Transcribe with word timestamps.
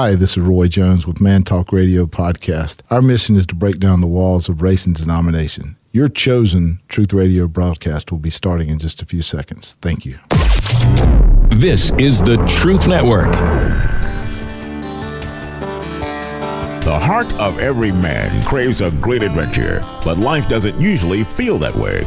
Hi, 0.00 0.14
this 0.14 0.36
is 0.36 0.44
Roy 0.44 0.68
Jones 0.68 1.08
with 1.08 1.20
Man 1.20 1.42
Talk 1.42 1.72
Radio 1.72 2.06
Podcast. 2.06 2.82
Our 2.88 3.02
mission 3.02 3.34
is 3.34 3.48
to 3.48 3.56
break 3.56 3.80
down 3.80 4.00
the 4.00 4.06
walls 4.06 4.48
of 4.48 4.62
race 4.62 4.86
and 4.86 4.94
denomination. 4.94 5.76
Your 5.90 6.08
chosen 6.08 6.80
Truth 6.86 7.12
Radio 7.12 7.48
broadcast 7.48 8.12
will 8.12 8.20
be 8.20 8.30
starting 8.30 8.68
in 8.68 8.78
just 8.78 9.02
a 9.02 9.04
few 9.04 9.22
seconds. 9.22 9.76
Thank 9.82 10.06
you. 10.06 10.20
This 11.48 11.90
is 11.98 12.22
the 12.22 12.36
Truth 12.46 12.86
Network. 12.86 13.32
The 16.84 16.98
heart 17.00 17.32
of 17.32 17.58
every 17.58 17.90
man 17.90 18.44
craves 18.44 18.80
a 18.80 18.92
great 18.92 19.24
adventure, 19.24 19.84
but 20.04 20.16
life 20.16 20.48
doesn't 20.48 20.80
usually 20.80 21.24
feel 21.24 21.58
that 21.58 21.74
way. 21.74 22.06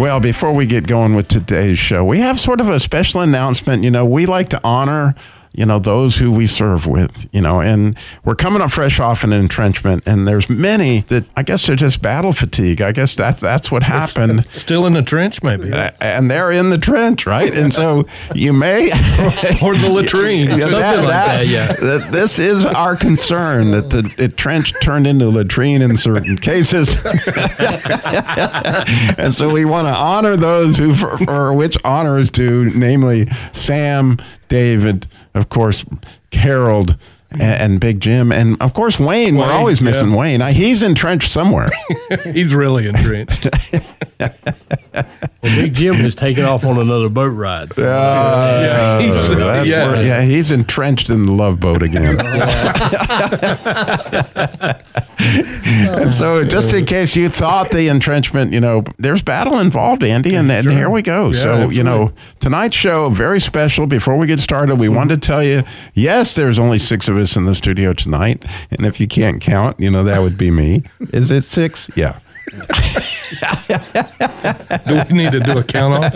Well, 0.00 0.18
before 0.18 0.54
we 0.54 0.64
get 0.64 0.86
going 0.86 1.14
with 1.14 1.28
today's 1.28 1.78
show, 1.78 2.06
we 2.06 2.20
have 2.20 2.40
sort 2.40 2.62
of 2.62 2.70
a 2.70 2.80
special 2.80 3.20
announcement. 3.20 3.84
You 3.84 3.90
know, 3.90 4.06
we 4.06 4.24
like 4.24 4.48
to 4.48 4.60
honor 4.64 5.14
you 5.52 5.66
know 5.66 5.78
those 5.78 6.16
who 6.16 6.30
we 6.30 6.46
serve 6.46 6.86
with 6.86 7.28
you 7.32 7.40
know 7.40 7.60
and 7.60 7.96
we're 8.24 8.34
coming 8.34 8.62
up 8.62 8.70
fresh 8.70 9.00
off 9.00 9.24
an 9.24 9.32
entrenchment 9.32 10.02
and 10.06 10.26
there's 10.26 10.48
many 10.48 11.00
that 11.02 11.24
i 11.36 11.42
guess 11.42 11.66
they're 11.66 11.76
just 11.76 12.00
battle 12.02 12.32
fatigue. 12.32 12.80
I 12.80 12.92
guess 12.92 13.14
that 13.16 13.38
that's 13.38 13.70
what 13.70 13.82
happened. 13.82 14.46
still 14.50 14.86
in 14.86 14.94
the 14.94 15.02
trench 15.02 15.42
maybe. 15.42 15.72
Uh, 15.72 15.90
and 16.00 16.30
they're 16.30 16.50
in 16.50 16.70
the 16.70 16.78
trench 16.78 17.26
right? 17.26 17.56
And 17.56 17.72
so 17.72 18.06
you 18.34 18.52
may 18.52 18.86
or 19.62 19.76
the 19.76 19.90
latrine 19.92 20.48
yeah, 20.48 20.68
that, 20.68 20.98
like 20.98 21.06
that, 21.06 21.46
yeah. 21.46 21.72
that 21.72 22.12
this 22.12 22.38
is 22.38 22.64
our 22.64 22.96
concern 22.96 23.70
that 23.72 23.90
the, 23.90 24.02
the 24.16 24.28
trench 24.28 24.72
turned 24.80 25.06
into 25.06 25.28
latrine 25.28 25.82
in 25.82 25.96
certain 25.96 26.36
cases. 26.38 27.06
And 29.18 29.34
so 29.34 29.50
we 29.50 29.64
want 29.64 29.86
to 29.86 29.94
honor 29.94 30.36
those 30.36 30.78
who 30.78 30.94
for, 30.94 31.16
for 31.18 31.54
which 31.54 31.76
honor 31.84 32.18
is 32.18 32.30
due 32.30 32.70
namely 32.70 33.26
sam 33.52 34.18
david 34.50 35.06
of 35.34 35.48
course, 35.48 35.84
Harold 36.32 36.96
and, 37.30 37.42
and, 37.42 37.80
Big 37.80 38.00
Jim, 38.00 38.32
and 38.32 38.60
of 38.60 38.74
course 38.74 38.98
Wayne. 38.98 39.36
Wayne 39.36 39.38
we're 39.46 39.52
always 39.52 39.80
missing 39.80 40.10
yeah. 40.10 40.16
Wayne. 40.16 40.40
He's 40.54 40.82
entrenched 40.82 41.30
somewhere. 41.30 41.70
He's 42.24 42.52
really 42.54 42.88
entrenched. 42.88 43.46
well, 44.18 44.34
Big 45.42 45.74
Jim 45.74 45.94
has 45.94 46.16
taken 46.16 46.44
off 46.44 46.64
on 46.64 46.78
another 46.78 47.08
boat 47.08 47.28
ride. 47.28 47.70
Uh, 47.78 47.82
yeah, 47.82 49.00
he's, 49.00 49.68
yeah. 49.68 49.88
Where, 49.88 50.04
yeah, 50.04 50.22
he's 50.22 50.50
entrenched 50.50 51.10
in 51.10 51.24
the 51.24 51.32
love 51.32 51.60
boat 51.60 51.84
again. 51.84 52.16
and 55.64 56.12
so, 56.12 56.44
just 56.44 56.72
in 56.72 56.86
case 56.86 57.14
you 57.14 57.28
thought 57.28 57.70
the 57.70 57.88
entrenchment, 57.88 58.52
you 58.52 58.60
know, 58.60 58.84
there's 58.98 59.22
battle 59.22 59.58
involved, 59.58 60.02
Andy, 60.02 60.34
and, 60.34 60.50
and 60.50 60.64
sure. 60.64 60.72
here 60.72 60.88
we 60.88 61.02
go. 61.02 61.26
Yeah, 61.26 61.32
so, 61.32 61.50
absolutely. 61.50 61.76
you 61.76 61.82
know, 61.82 62.12
tonight's 62.38 62.76
show 62.76 63.10
very 63.10 63.40
special. 63.40 63.86
Before 63.86 64.16
we 64.16 64.26
get 64.26 64.40
started, 64.40 64.76
we 64.76 64.86
mm-hmm. 64.86 64.96
wanted 64.96 65.22
to 65.22 65.26
tell 65.26 65.44
you, 65.44 65.62
yes, 65.94 66.34
there's 66.34 66.58
only 66.58 66.78
six 66.78 67.08
of 67.08 67.16
us 67.16 67.36
in 67.36 67.44
the 67.44 67.54
studio 67.54 67.92
tonight, 67.92 68.44
and 68.70 68.86
if 68.86 69.00
you 69.00 69.06
can't 69.06 69.40
count, 69.40 69.78
you 69.78 69.90
know, 69.90 70.04
that 70.04 70.20
would 70.20 70.38
be 70.38 70.50
me. 70.50 70.84
Is 71.12 71.30
it 71.30 71.42
six? 71.42 71.90
Yeah 71.94 72.18
do 72.50 72.56
we 75.08 75.16
need 75.16 75.32
to 75.32 75.40
do 75.40 75.58
a 75.58 75.64
count 75.64 76.04
off? 76.04 76.12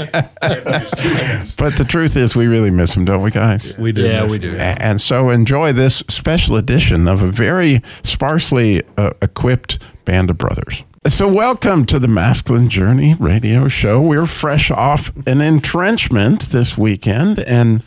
but 1.56 1.76
the 1.76 1.86
truth 1.88 2.16
is, 2.16 2.34
we 2.34 2.46
really 2.46 2.70
miss 2.70 2.96
him, 2.96 3.04
don't 3.04 3.22
we, 3.22 3.30
guys? 3.30 3.76
We 3.78 3.92
do. 3.92 4.02
Yeah, 4.02 4.26
we 4.26 4.38
do. 4.38 4.56
And 4.56 5.00
so 5.00 5.30
enjoy 5.30 5.72
this 5.72 6.02
special 6.08 6.56
edition 6.56 7.06
of 7.06 7.22
a 7.22 7.28
very 7.28 7.82
sparsely 8.02 8.82
uh, 8.96 9.12
equipped 9.22 9.78
band 10.04 10.30
of 10.30 10.38
brothers. 10.38 10.82
So, 11.06 11.30
welcome 11.30 11.84
to 11.86 11.98
the 11.98 12.08
Masculine 12.08 12.70
Journey 12.70 13.14
radio 13.20 13.68
show. 13.68 14.00
We're 14.00 14.24
fresh 14.24 14.70
off 14.70 15.12
an 15.26 15.42
entrenchment 15.42 16.44
this 16.44 16.78
weekend, 16.78 17.40
and 17.40 17.82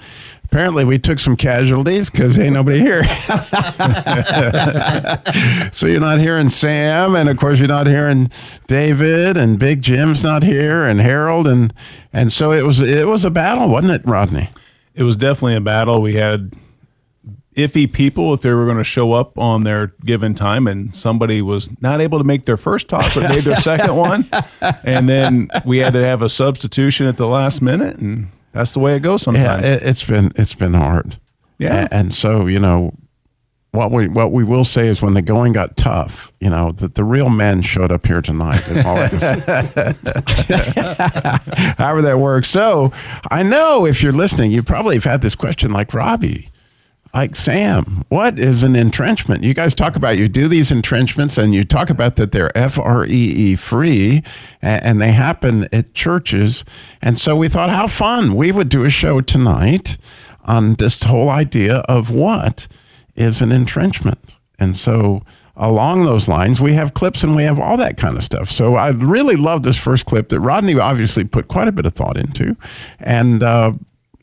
Apparently, 0.50 0.85
we 0.85 0.97
took 0.97 1.19
some 1.19 1.35
casualties 1.35 2.09
because 2.09 2.40
ain't 2.40 2.53
nobody 2.53 2.80
here. 2.80 3.03
so 5.74 5.88
you're 5.88 6.00
not 6.00 6.19
hearing 6.19 6.50
Sam, 6.50 7.18
and 7.18 7.28
of 7.28 7.35
course 7.35 7.59
you're 7.59 7.68
not 7.68 7.85
hearing 7.85 8.31
David, 8.66 9.35
and 9.35 9.59
Big 9.59 9.81
Jim's 9.81 10.24
not 10.24 10.44
here, 10.44 10.85
and 10.85 11.02
Harold, 11.02 11.47
and 11.47 11.74
and 12.13 12.31
so 12.31 12.53
it 12.53 12.62
was 12.62 12.81
it 12.81 13.08
was 13.08 13.25
a 13.25 13.30
battle, 13.30 13.68
wasn't 13.68 13.91
it, 13.91 14.03
Rodney? 14.06 14.50
It 14.96 15.03
was 15.03 15.18
definitely 15.18 15.58
a 15.58 15.62
battle. 15.62 16.02
We 16.02 16.16
had 16.16 16.53
iffy 17.58 17.91
people 17.91 18.34
if 18.34 18.41
they 18.41 18.53
were 18.53 18.64
going 18.64 18.78
to 18.78 18.85
show 18.85 19.12
up 19.12 19.38
on 19.38 19.66
their 19.66 19.88
given 20.06 20.34
time, 20.34 20.66
and 20.66 20.96
somebody 20.96 21.41
was 21.41 21.69
not 21.81 22.00
able 22.00 22.19
to 22.19 22.24
make 22.24 22.46
their 22.46 22.56
first 22.56 22.88
talk, 22.88 23.14
but 23.14 23.28
made 23.28 23.44
their 23.44 23.58
second 23.58 23.97
one, 23.97 24.24
and 24.85 25.09
then 25.09 25.50
we 25.66 25.79
had 25.79 25.91
to 25.91 26.06
have 26.06 26.22
a 26.22 26.29
substitution 26.29 27.06
at 27.06 27.18
the 27.18 27.28
last 27.28 27.62
minute, 27.62 27.97
and 27.97 28.29
that's 28.57 28.73
the 28.73 28.79
way 28.79 28.95
it 28.95 29.01
goes 29.01 29.22
sometimes. 29.22 29.63
Yeah, 29.63 29.73
it, 29.73 29.84
has 29.84 30.03
been 30.03 30.31
it's 30.35 30.53
been 30.53 30.73
hard. 30.73 31.18
Yeah, 31.57 31.88
and 31.91 32.13
so 32.13 32.47
you 32.47 32.59
know 32.59 32.94
what 33.72 33.91
we 33.91 34.07
what 34.07 34.31
we 34.31 34.44
will 34.44 34.66
say 34.66 34.88
is 34.88 35.01
when 35.01 35.13
the 35.13 35.22
going 35.22 35.53
got 35.53 35.78
tough, 35.78 36.31
you 36.40 36.50
know, 36.50 36.72
that 36.73 36.96
the 36.96 37.03
real 37.03 37.29
men 37.29 37.62
showed 37.62 37.91
up 37.91 38.07
here 38.07 38.22
tonight. 38.22 38.62
However 41.78 42.01
that 42.01 42.17
works. 42.19 42.50
So 42.50 42.91
I 43.29 43.44
know 43.44 43.85
if 43.85 44.01
you're 44.01 44.12
listening, 44.12 44.51
you 44.51 44.63
probably 44.63 44.96
have 44.96 45.03
had 45.03 45.22
this 45.22 45.35
question 45.35 45.72
like 45.72 45.94
Robbie 45.94 46.50
like 47.17 47.35
Sam, 47.35 48.05
what 48.09 48.38
is 48.38 48.61
an 48.61 48.75
entrenchment? 48.75 49.44
You 49.44 49.55
guys 49.55 49.73
talk 49.73 49.95
about 49.95 50.17
you 50.17 50.29
do 50.29 50.47
these 50.47 50.72
entrenchments 50.72 51.39
and 51.39 51.51
you 51.51 51.63
talk 51.63 51.89
about 51.89 52.16
that 52.17 52.31
they're 52.31 52.55
F 52.55 52.78
R 52.78 53.05
E 53.05 53.09
E 53.09 53.55
free 53.55 54.22
and 54.61 55.01
they 55.01 55.11
happen 55.11 55.67
at 55.73 55.95
churches. 55.95 56.63
And 57.01 57.17
so 57.17 57.35
we 57.35 57.50
thought 57.50 57.72
how 57.72 57.88
fun 57.88 58.35
we 58.35 58.51
would 58.51 58.69
do 58.69 58.83
a 58.85 58.91
show 58.91 59.22
tonight 59.22 59.97
on 60.45 60.75
this 60.75 61.01
whole 61.01 61.31
idea 61.31 61.78
of 61.89 62.11
what 62.11 62.67
is 63.16 63.41
an 63.41 63.51
entrenchment. 63.51 64.38
And 64.59 64.78
so 64.78 65.23
along 65.55 66.05
those 66.05 66.29
lines, 66.29 66.61
we 66.61 66.73
have 66.73 66.94
clips 66.94 67.23
and 67.23 67.35
we 67.35 67.44
have 67.44 67.59
all 67.59 67.78
that 67.78 67.97
kind 67.97 68.16
of 68.16 68.23
stuff. 68.23 68.47
So 68.47 68.75
I 68.75 68.89
really 68.89 69.38
love 69.38 69.63
this 69.63 69.84
first 69.84 70.05
clip 70.05 70.29
that 70.29 70.39
Rodney 70.39 70.78
obviously 70.78 71.23
put 71.23 71.47
quite 71.47 71.67
a 71.67 71.72
bit 71.72 71.88
of 71.88 71.94
thought 71.94 72.16
into. 72.16 72.55
And 72.99 73.41
uh, 73.41 73.73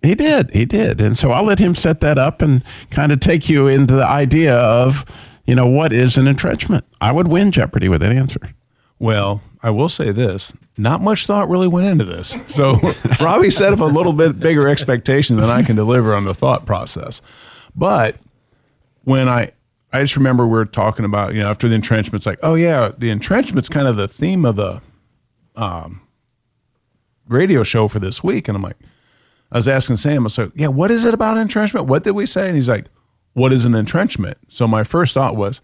he 0.04 0.15
did. 0.15 0.53
He 0.53 0.65
did. 0.65 1.00
And 1.00 1.16
so 1.16 1.31
I'll 1.31 1.44
let 1.44 1.59
him 1.59 1.75
set 1.75 2.00
that 2.00 2.19
up 2.19 2.42
and 2.42 2.62
kind 2.91 3.12
of 3.12 3.20
take 3.20 3.48
you 3.48 3.66
into 3.66 3.94
the 3.94 4.06
idea 4.06 4.56
of, 4.56 5.04
you 5.47 5.54
know, 5.54 5.66
what 5.66 5.92
is 5.92 6.16
an 6.16 6.26
entrenchment? 6.26 6.84
I 7.00 7.12
would 7.12 7.28
win 7.28 7.50
Jeopardy 7.50 7.88
with 7.88 8.00
that 8.00 8.12
answer. 8.12 8.41
Well, 8.98 9.43
I 9.62 9.70
will 9.70 9.88
say 9.88 10.12
this 10.12 10.54
not 10.76 11.00
much 11.00 11.26
thought 11.26 11.48
really 11.48 11.69
went 11.69 11.87
into 11.87 12.04
this. 12.04 12.37
So 12.47 12.81
Robbie 13.20 13.50
set 13.50 13.72
up 13.72 13.81
a 13.81 13.84
little 13.84 14.12
bit 14.12 14.38
bigger 14.38 14.69
expectation 14.69 15.37
than 15.37 15.48
I 15.48 15.62
can 15.62 15.76
deliver 15.76 16.14
on 16.14 16.25
the 16.25 16.34
thought 16.34 16.66
process. 16.66 17.22
But 17.75 18.16
when 19.04 19.28
I, 19.28 19.53
I 19.93 20.03
just 20.03 20.16
remember 20.16 20.47
we 20.47 20.53
were 20.53 20.64
talking 20.64 21.04
about, 21.04 21.34
you 21.34 21.41
know, 21.41 21.50
after 21.50 21.69
the 21.69 21.75
entrenchment's 21.75 22.26
like, 22.26 22.41
oh, 22.43 22.54
yeah, 22.54 22.91
the 22.97 23.10
entrenchment's 23.10 23.69
kind 23.69 23.87
of 23.87 23.97
the 23.97 24.09
theme 24.09 24.44
of 24.44 24.56
the 24.56 24.81
um, 25.54 26.03
radio 27.28 27.62
show 27.62 27.87
for 27.87 28.00
this 28.00 28.25
week. 28.25 28.48
And 28.48 28.56
I'm 28.56 28.62
like, 28.62 28.76
I 29.54 29.59
was 29.59 29.69
asking 29.69 29.97
Sam, 29.97 30.22
I 30.22 30.25
was 30.25 30.37
like, 30.37 30.50
yeah, 30.56 30.66
what 30.66 30.91
is 30.91 31.04
it 31.04 31.15
about 31.15 31.38
entrenchment? 31.38 31.87
What 31.87 32.03
did 32.03 32.10
we 32.10 32.26
say? 32.26 32.48
And 32.48 32.56
he's 32.56 32.69
like, 32.69 32.87
what 33.34 33.53
is 33.53 33.65
an 33.65 33.76
entrenchment? 33.76 34.37
So 34.48 34.66
my 34.66 34.82
first 34.82 35.15
thought 35.15 35.37
was, 35.37 35.60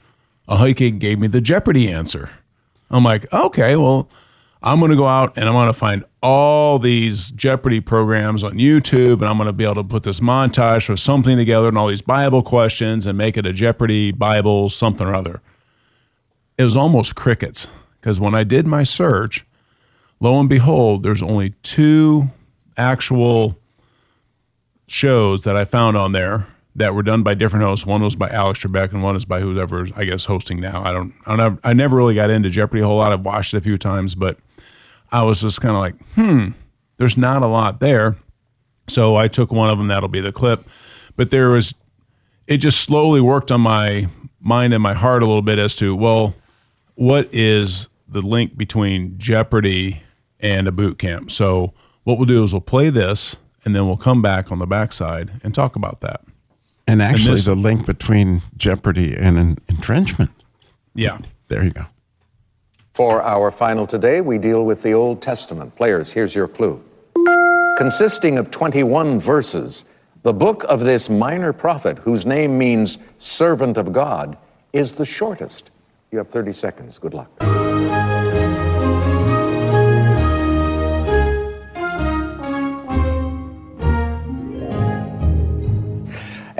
oh, 0.46 0.64
he 0.64 0.72
gave 0.72 1.18
me 1.18 1.26
the 1.26 1.40
Jeopardy 1.40 1.90
answer. 1.90 2.30
I'm 2.88 3.02
like, 3.02 3.30
okay, 3.32 3.74
well, 3.74 4.08
I'm 4.62 4.78
going 4.78 4.92
to 4.92 4.96
go 4.96 5.08
out 5.08 5.32
and 5.36 5.48
I'm 5.48 5.54
going 5.54 5.66
to 5.66 5.72
find 5.72 6.04
all 6.22 6.78
these 6.78 7.32
Jeopardy 7.32 7.80
programs 7.80 8.44
on 8.44 8.54
YouTube 8.54 9.14
and 9.14 9.24
I'm 9.24 9.36
going 9.36 9.48
to 9.48 9.52
be 9.52 9.64
able 9.64 9.76
to 9.76 9.84
put 9.84 10.04
this 10.04 10.20
montage 10.20 10.88
or 10.88 10.96
something 10.96 11.36
together 11.36 11.66
and 11.66 11.76
all 11.76 11.88
these 11.88 12.02
Bible 12.02 12.44
questions 12.44 13.08
and 13.08 13.18
make 13.18 13.36
it 13.36 13.44
a 13.44 13.52
Jeopardy 13.52 14.12
Bible 14.12 14.68
something 14.68 15.06
or 15.06 15.16
other. 15.16 15.42
It 16.58 16.62
was 16.62 16.76
almost 16.76 17.16
crickets 17.16 17.66
because 18.00 18.20
when 18.20 18.36
I 18.36 18.44
did 18.44 18.68
my 18.68 18.84
search, 18.84 19.44
lo 20.20 20.38
and 20.38 20.48
behold, 20.48 21.02
there's 21.02 21.22
only 21.22 21.50
two 21.62 22.30
actual 22.76 23.59
shows 24.90 25.44
that 25.44 25.56
I 25.56 25.64
found 25.64 25.96
on 25.96 26.10
there 26.10 26.48
that 26.74 26.96
were 26.96 27.04
done 27.04 27.22
by 27.22 27.34
different 27.34 27.64
hosts. 27.64 27.86
One 27.86 28.02
was 28.02 28.16
by 28.16 28.28
Alex 28.28 28.58
Trebek, 28.58 28.92
and 28.92 29.04
one 29.04 29.14
is 29.14 29.24
by 29.24 29.40
whoever's 29.40 29.92
I 29.94 30.04
guess 30.04 30.24
hosting 30.24 30.60
now. 30.60 30.82
I 30.84 30.92
don't, 30.92 31.14
I 31.26 31.36
don't, 31.36 31.60
I 31.62 31.72
never 31.74 31.96
really 31.96 32.16
got 32.16 32.28
into 32.28 32.50
Jeopardy 32.50 32.82
a 32.82 32.86
whole 32.86 32.98
lot. 32.98 33.12
I've 33.12 33.24
watched 33.24 33.54
it 33.54 33.58
a 33.58 33.60
few 33.60 33.78
times, 33.78 34.16
but 34.16 34.38
I 35.12 35.22
was 35.22 35.42
just 35.42 35.60
kind 35.60 35.76
of 35.76 35.80
like, 35.80 35.94
hmm, 36.14 36.48
there's 36.96 37.16
not 37.16 37.42
a 37.42 37.46
lot 37.46 37.78
there. 37.78 38.16
So 38.88 39.14
I 39.14 39.28
took 39.28 39.52
one 39.52 39.70
of 39.70 39.78
them. 39.78 39.86
That'll 39.86 40.08
be 40.08 40.20
the 40.20 40.32
clip. 40.32 40.68
But 41.16 41.30
there 41.30 41.50
was, 41.50 41.72
it 42.48 42.56
just 42.56 42.80
slowly 42.80 43.20
worked 43.20 43.52
on 43.52 43.60
my 43.60 44.08
mind 44.40 44.74
and 44.74 44.82
my 44.82 44.94
heart 44.94 45.22
a 45.22 45.26
little 45.26 45.42
bit 45.42 45.60
as 45.60 45.76
to 45.76 45.94
well, 45.94 46.34
what 46.96 47.32
is 47.32 47.88
the 48.08 48.22
link 48.22 48.56
between 48.56 49.16
Jeopardy 49.18 50.02
and 50.40 50.66
a 50.66 50.72
boot 50.72 50.98
camp. 50.98 51.30
So 51.30 51.74
what 52.02 52.18
we'll 52.18 52.26
do 52.26 52.42
is 52.42 52.52
we'll 52.52 52.60
play 52.60 52.90
this, 52.90 53.36
and 53.64 53.74
then 53.74 53.86
we'll 53.86 53.96
come 53.96 54.22
back 54.22 54.50
on 54.50 54.58
the 54.58 54.66
backside 54.66 55.30
and 55.42 55.54
talk 55.54 55.76
about 55.76 56.00
that. 56.00 56.22
And 56.86 57.00
actually, 57.02 57.36
this- 57.36 57.44
the 57.44 57.54
link 57.54 57.86
between 57.86 58.42
Jeopardy 58.56 59.14
and 59.16 59.38
an 59.38 59.58
entrenchment. 59.68 60.30
Yeah. 60.94 61.18
There 61.48 61.62
you 61.64 61.70
go. 61.70 61.84
For 62.94 63.22
our 63.22 63.50
final 63.50 63.86
today, 63.86 64.20
we 64.20 64.38
deal 64.38 64.64
with 64.64 64.82
the 64.82 64.92
Old 64.92 65.22
Testament. 65.22 65.74
Players, 65.76 66.12
here's 66.12 66.34
your 66.34 66.48
clue. 66.48 66.82
Consisting 67.78 68.36
of 68.38 68.50
21 68.50 69.18
verses, 69.20 69.84
the 70.22 70.32
book 70.32 70.64
of 70.68 70.80
this 70.80 71.08
minor 71.08 71.52
prophet, 71.52 71.98
whose 72.00 72.26
name 72.26 72.58
means 72.58 72.98
servant 73.18 73.76
of 73.76 73.92
God, 73.92 74.36
is 74.72 74.92
the 74.92 75.04
shortest. 75.04 75.70
You 76.10 76.18
have 76.18 76.28
30 76.28 76.52
seconds. 76.52 76.98
Good 76.98 77.14
luck. 77.14 77.30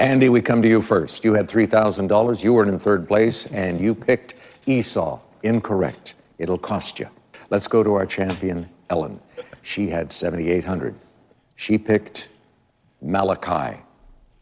Andy, 0.01 0.29
we 0.29 0.41
come 0.41 0.63
to 0.63 0.67
you 0.67 0.81
first. 0.81 1.23
You 1.23 1.35
had 1.35 1.47
$3,000. 1.47 2.43
You 2.43 2.53
were 2.53 2.67
in 2.67 2.79
third 2.79 3.07
place, 3.07 3.45
and 3.45 3.79
you 3.79 3.93
picked 3.93 4.33
Esau. 4.65 5.19
Incorrect. 5.43 6.15
It'll 6.39 6.57
cost 6.57 6.99
you. 6.99 7.07
Let's 7.51 7.67
go 7.67 7.83
to 7.83 7.93
our 7.93 8.07
champion, 8.07 8.67
Ellen. 8.89 9.19
She 9.61 9.89
had 9.89 10.11
7,800. 10.11 10.95
She 11.55 11.77
picked 11.77 12.29
Malachi. 12.99 13.79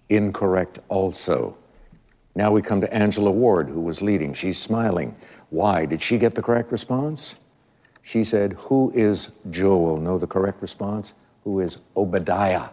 Incorrect 0.07 0.79
also. 0.87 1.57
Now 2.35 2.51
we 2.51 2.61
come 2.61 2.79
to 2.79 2.93
Angela 2.93 3.29
Ward, 3.29 3.67
who 3.67 3.81
was 3.81 4.01
leading. 4.01 4.33
She's 4.33 4.57
smiling. 4.57 5.13
Why? 5.49 5.85
Did 5.85 6.01
she 6.01 6.17
get 6.17 6.35
the 6.35 6.41
correct 6.41 6.71
response? 6.71 7.35
She 8.01 8.23
said, 8.23 8.53
Who 8.53 8.93
is 8.95 9.31
Joel? 9.49 9.97
Know 9.97 10.17
the 10.17 10.25
correct 10.25 10.61
response? 10.61 11.15
Who 11.43 11.59
is 11.59 11.79
Obadiah? 11.97 12.69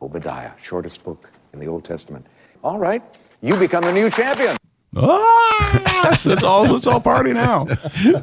Obadiah, 0.00 0.52
shortest 0.58 1.04
book 1.04 1.28
in 1.54 1.60
the 1.60 1.68
Old 1.68 1.84
Testament. 1.84 2.26
All 2.62 2.78
right, 2.78 3.02
you 3.40 3.56
become 3.56 3.84
the 3.84 3.92
new 3.92 4.10
champion. 4.10 4.56
Ah, 4.96 6.08
it's 6.24 6.44
all 6.44 6.76
it's 6.76 6.86
all 6.86 7.00
party 7.00 7.32
now. 7.32 7.66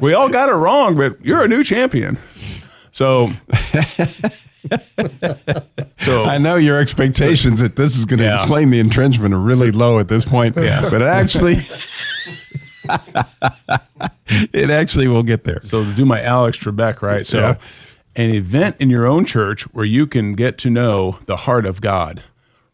We 0.00 0.14
all 0.14 0.28
got 0.28 0.48
it 0.48 0.54
wrong, 0.54 0.96
but 0.96 1.22
you're 1.24 1.44
a 1.44 1.48
new 1.48 1.64
champion. 1.64 2.18
So, 2.92 3.30
so 5.98 6.24
I 6.24 6.38
know 6.38 6.56
your 6.56 6.78
expectations 6.78 7.60
that 7.60 7.76
this 7.76 7.96
is 7.98 8.04
going 8.04 8.18
to 8.18 8.24
Yeah. 8.24 8.34
explain 8.34 8.70
the 8.70 8.80
entrenchment 8.80 9.34
are 9.34 9.38
really 9.38 9.70
low 9.70 9.98
at 9.98 10.08
this 10.08 10.24
point, 10.24 10.56
Yeah. 10.56 10.82
but 10.90 11.00
it 11.00 11.08
actually, 11.08 11.54
it 14.52 14.70
actually 14.70 15.08
will 15.08 15.22
get 15.22 15.44
there. 15.44 15.60
So 15.62 15.84
to 15.84 15.92
do 15.92 16.04
my 16.04 16.22
Alex 16.22 16.58
Trebek, 16.58 17.00
right? 17.02 17.26
So 17.26 17.38
Yeah. 17.38 17.54
an 18.16 18.30
event 18.34 18.76
in 18.78 18.90
your 18.90 19.06
own 19.06 19.24
church 19.24 19.62
where 19.74 19.84
you 19.86 20.06
can 20.06 20.34
get 20.34 20.58
to 20.58 20.70
know 20.70 21.18
the 21.26 21.36
heart 21.36 21.64
of 21.66 21.80
God. 21.80 22.22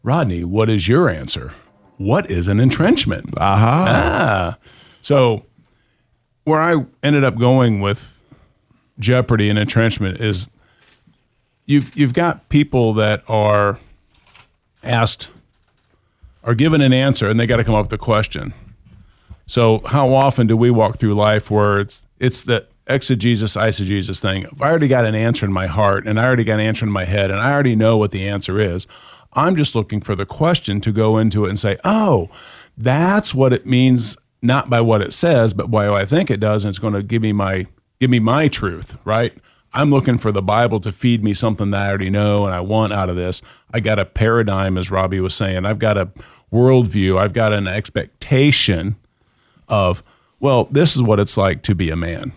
Rodney, 0.03 0.43
what 0.43 0.69
is 0.69 0.87
your 0.87 1.09
answer? 1.09 1.53
What 1.97 2.31
is 2.31 2.47
an 2.47 2.59
entrenchment? 2.59 3.37
Aha. 3.37 3.85
Ah. 3.87 4.57
So 5.01 5.45
where 6.45 6.59
I 6.59 6.85
ended 7.03 7.23
up 7.23 7.37
going 7.37 7.81
with 7.81 8.21
Jeopardy 8.97 9.49
and 9.49 9.59
entrenchment 9.59 10.19
is 10.19 10.49
you've 11.65 11.95
you've 11.95 12.13
got 12.13 12.49
people 12.49 12.93
that 12.95 13.23
are 13.27 13.79
asked 14.83 15.29
are 16.43 16.55
given 16.55 16.81
an 16.81 16.93
answer 16.93 17.29
and 17.29 17.39
they 17.39 17.45
got 17.45 17.57
to 17.57 17.63
come 17.63 17.75
up 17.75 17.85
with 17.85 17.93
a 17.93 17.97
question. 17.97 18.53
So 19.45 19.81
how 19.85 20.13
often 20.13 20.47
do 20.47 20.55
we 20.55 20.71
walk 20.71 20.97
through 20.97 21.15
life 21.15 21.51
where 21.51 21.79
it's 21.79 22.05
it's 22.19 22.43
the 22.43 22.67
exegesis 22.87 23.55
eisegesis 23.55 24.19
thing? 24.19 24.43
If 24.43 24.61
I 24.61 24.69
already 24.69 24.87
got 24.87 25.05
an 25.05 25.15
answer 25.15 25.45
in 25.45 25.53
my 25.53 25.67
heart 25.67 26.07
and 26.07 26.19
I 26.19 26.25
already 26.25 26.43
got 26.43 26.55
an 26.55 26.61
answer 26.61 26.85
in 26.85 26.91
my 26.91 27.05
head 27.05 27.31
and 27.31 27.39
I 27.39 27.51
already 27.51 27.75
know 27.75 27.97
what 27.97 28.11
the 28.11 28.27
answer 28.27 28.59
is, 28.59 28.87
I'm 29.33 29.55
just 29.55 29.75
looking 29.75 30.01
for 30.01 30.15
the 30.15 30.25
question 30.25 30.81
to 30.81 30.91
go 30.91 31.17
into 31.17 31.45
it 31.45 31.49
and 31.49 31.59
say, 31.59 31.77
oh, 31.83 32.29
that's 32.77 33.33
what 33.33 33.53
it 33.53 33.65
means, 33.65 34.17
not 34.41 34.69
by 34.69 34.81
what 34.81 35.01
it 35.01 35.13
says, 35.13 35.53
but 35.53 35.69
by 35.69 35.89
what 35.89 36.01
I 36.01 36.05
think 36.05 36.31
it 36.31 36.39
does, 36.39 36.63
and 36.63 36.69
it's 36.69 36.79
going 36.79 36.93
to 36.93 37.03
give 37.03 37.21
me 37.21 37.33
my 37.33 37.67
give 37.99 38.09
me 38.09 38.19
my 38.19 38.47
truth, 38.47 38.97
right? 39.03 39.37
I'm 39.71 39.91
looking 39.91 40.17
for 40.17 40.31
the 40.31 40.41
Bible 40.41 40.79
to 40.79 40.91
feed 40.91 41.23
me 41.23 41.33
something 41.33 41.69
that 41.71 41.81
I 41.81 41.89
already 41.89 42.09
know 42.09 42.45
and 42.45 42.53
I 42.53 42.59
want 42.61 42.91
out 42.91 43.09
of 43.09 43.15
this. 43.15 43.41
I 43.71 43.79
got 43.79 43.99
a 43.99 44.05
paradigm, 44.05 44.77
as 44.77 44.89
Robbie 44.89 45.19
was 45.19 45.35
saying. 45.35 45.65
I've 45.65 45.77
got 45.77 45.97
a 45.97 46.09
worldview. 46.51 47.19
I've 47.19 47.33
got 47.33 47.53
an 47.53 47.67
expectation 47.67 48.95
of, 49.67 50.01
well, 50.39 50.65
this 50.71 50.95
is 50.95 51.03
what 51.03 51.19
it's 51.19 51.37
like 51.37 51.61
to 51.63 51.75
be 51.75 51.91
a 51.91 51.95
man. 51.95 52.31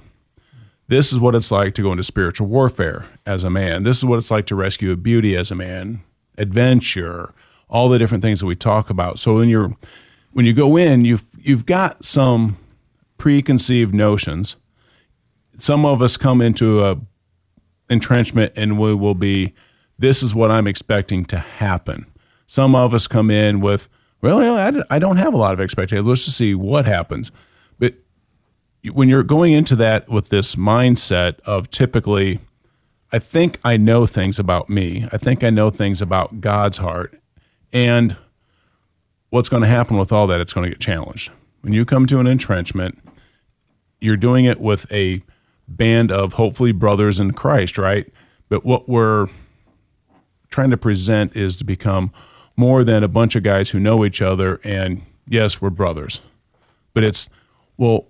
This 0.88 1.10
is 1.10 1.18
what 1.18 1.34
it's 1.34 1.50
like 1.50 1.74
to 1.76 1.82
go 1.82 1.92
into 1.92 2.04
spiritual 2.04 2.48
warfare 2.48 3.06
as 3.24 3.44
a 3.44 3.50
man. 3.50 3.82
This 3.82 3.96
is 3.96 4.04
what 4.04 4.18
it's 4.18 4.30
like 4.30 4.44
to 4.46 4.54
rescue 4.54 4.92
a 4.92 4.96
beauty 4.96 5.34
as 5.34 5.50
a 5.50 5.54
man, 5.54 6.02
adventure, 6.38 7.34
all 7.68 7.88
the 7.88 7.98
different 7.98 8.22
things 8.22 8.40
that 8.40 8.46
we 8.46 8.56
talk 8.56 8.90
about. 8.90 9.18
So 9.18 9.36
when 9.36 9.48
you're 9.48 9.74
when 10.32 10.46
you 10.46 10.52
go 10.52 10.76
in, 10.76 11.04
you've 11.04 11.26
you've 11.38 11.66
got 11.66 12.04
some 12.04 12.56
preconceived 13.18 13.94
notions. 13.94 14.56
Some 15.58 15.84
of 15.84 16.02
us 16.02 16.16
come 16.16 16.40
into 16.40 16.84
a 16.84 16.96
entrenchment 17.90 18.52
and 18.56 18.78
we 18.78 18.94
will 18.94 19.14
be 19.14 19.52
this 19.98 20.22
is 20.22 20.34
what 20.34 20.50
I'm 20.50 20.66
expecting 20.66 21.24
to 21.26 21.38
happen. 21.38 22.06
Some 22.46 22.74
of 22.74 22.92
us 22.94 23.06
come 23.06 23.30
in 23.30 23.60
with, 23.60 23.88
well, 24.20 24.40
really, 24.40 24.72
d- 24.72 24.84
I 24.90 24.98
don't 24.98 25.16
have 25.16 25.32
a 25.32 25.36
lot 25.36 25.52
of 25.52 25.60
expectations. 25.60 26.06
Let's 26.06 26.24
just 26.24 26.36
see 26.36 26.54
what 26.54 26.86
happens. 26.86 27.30
But 27.78 27.94
when 28.92 29.08
you're 29.08 29.22
going 29.22 29.52
into 29.52 29.76
that 29.76 30.08
with 30.08 30.28
this 30.30 30.56
mindset 30.56 31.38
of 31.40 31.70
typically, 31.70 32.40
I 33.12 33.18
think 33.18 33.58
I 33.62 33.76
know 33.76 34.06
things 34.06 34.38
about 34.38 34.70
me, 34.70 35.06
I 35.12 35.18
think 35.18 35.44
I 35.44 35.50
know 35.50 35.70
things 35.70 36.00
about 36.00 36.40
God's 36.40 36.78
heart, 36.78 37.20
and 37.72 38.16
what's 39.30 39.48
going 39.48 39.62
to 39.62 39.68
happen 39.68 39.98
with 39.98 40.12
all 40.12 40.26
that, 40.28 40.40
it's 40.40 40.52
going 40.52 40.64
to 40.64 40.70
get 40.70 40.80
challenged. 40.80 41.30
When 41.60 41.72
you 41.72 41.84
come 41.84 42.06
to 42.06 42.20
an 42.20 42.26
entrenchment, 42.26 42.98
you're 44.00 44.16
doing 44.16 44.46
it 44.46 44.60
with 44.60 44.90
a 44.90 45.22
band 45.68 46.10
of 46.10 46.34
hopefully 46.34 46.72
brothers 46.72 47.20
in 47.20 47.32
Christ, 47.32 47.78
right? 47.78 48.10
But 48.48 48.64
what 48.64 48.88
we're 48.88 49.28
trying 50.50 50.70
to 50.70 50.76
present 50.76 51.36
is 51.36 51.56
to 51.56 51.64
become 51.64 52.12
more 52.56 52.84
than 52.84 53.02
a 53.02 53.08
bunch 53.08 53.34
of 53.36 53.42
guys 53.42 53.70
who 53.70 53.80
know 53.80 54.04
each 54.04 54.20
other 54.20 54.60
and 54.64 55.02
yes, 55.26 55.60
we're 55.60 55.70
brothers. 55.70 56.20
But 56.94 57.04
it's 57.04 57.28
well, 57.76 58.06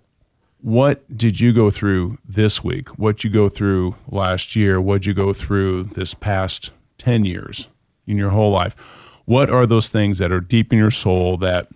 what 0.62 1.04
did 1.16 1.40
you 1.40 1.52
go 1.52 1.70
through 1.70 2.18
this 2.24 2.62
week? 2.62 2.88
What 2.98 3.24
you 3.24 3.30
go 3.30 3.48
through 3.48 3.96
last 4.08 4.54
year? 4.54 4.80
What 4.80 5.06
you 5.06 5.12
go 5.12 5.32
through 5.32 5.84
this 5.84 6.14
past 6.14 6.70
10 6.98 7.24
years 7.24 7.66
in 8.06 8.16
your 8.16 8.30
whole 8.30 8.52
life? 8.52 9.20
What 9.24 9.50
are 9.50 9.66
those 9.66 9.88
things 9.88 10.18
that 10.18 10.32
are 10.32 10.40
deep 10.40 10.72
in 10.72 10.78
your 10.78 10.90
soul 10.90 11.36
that 11.38 11.68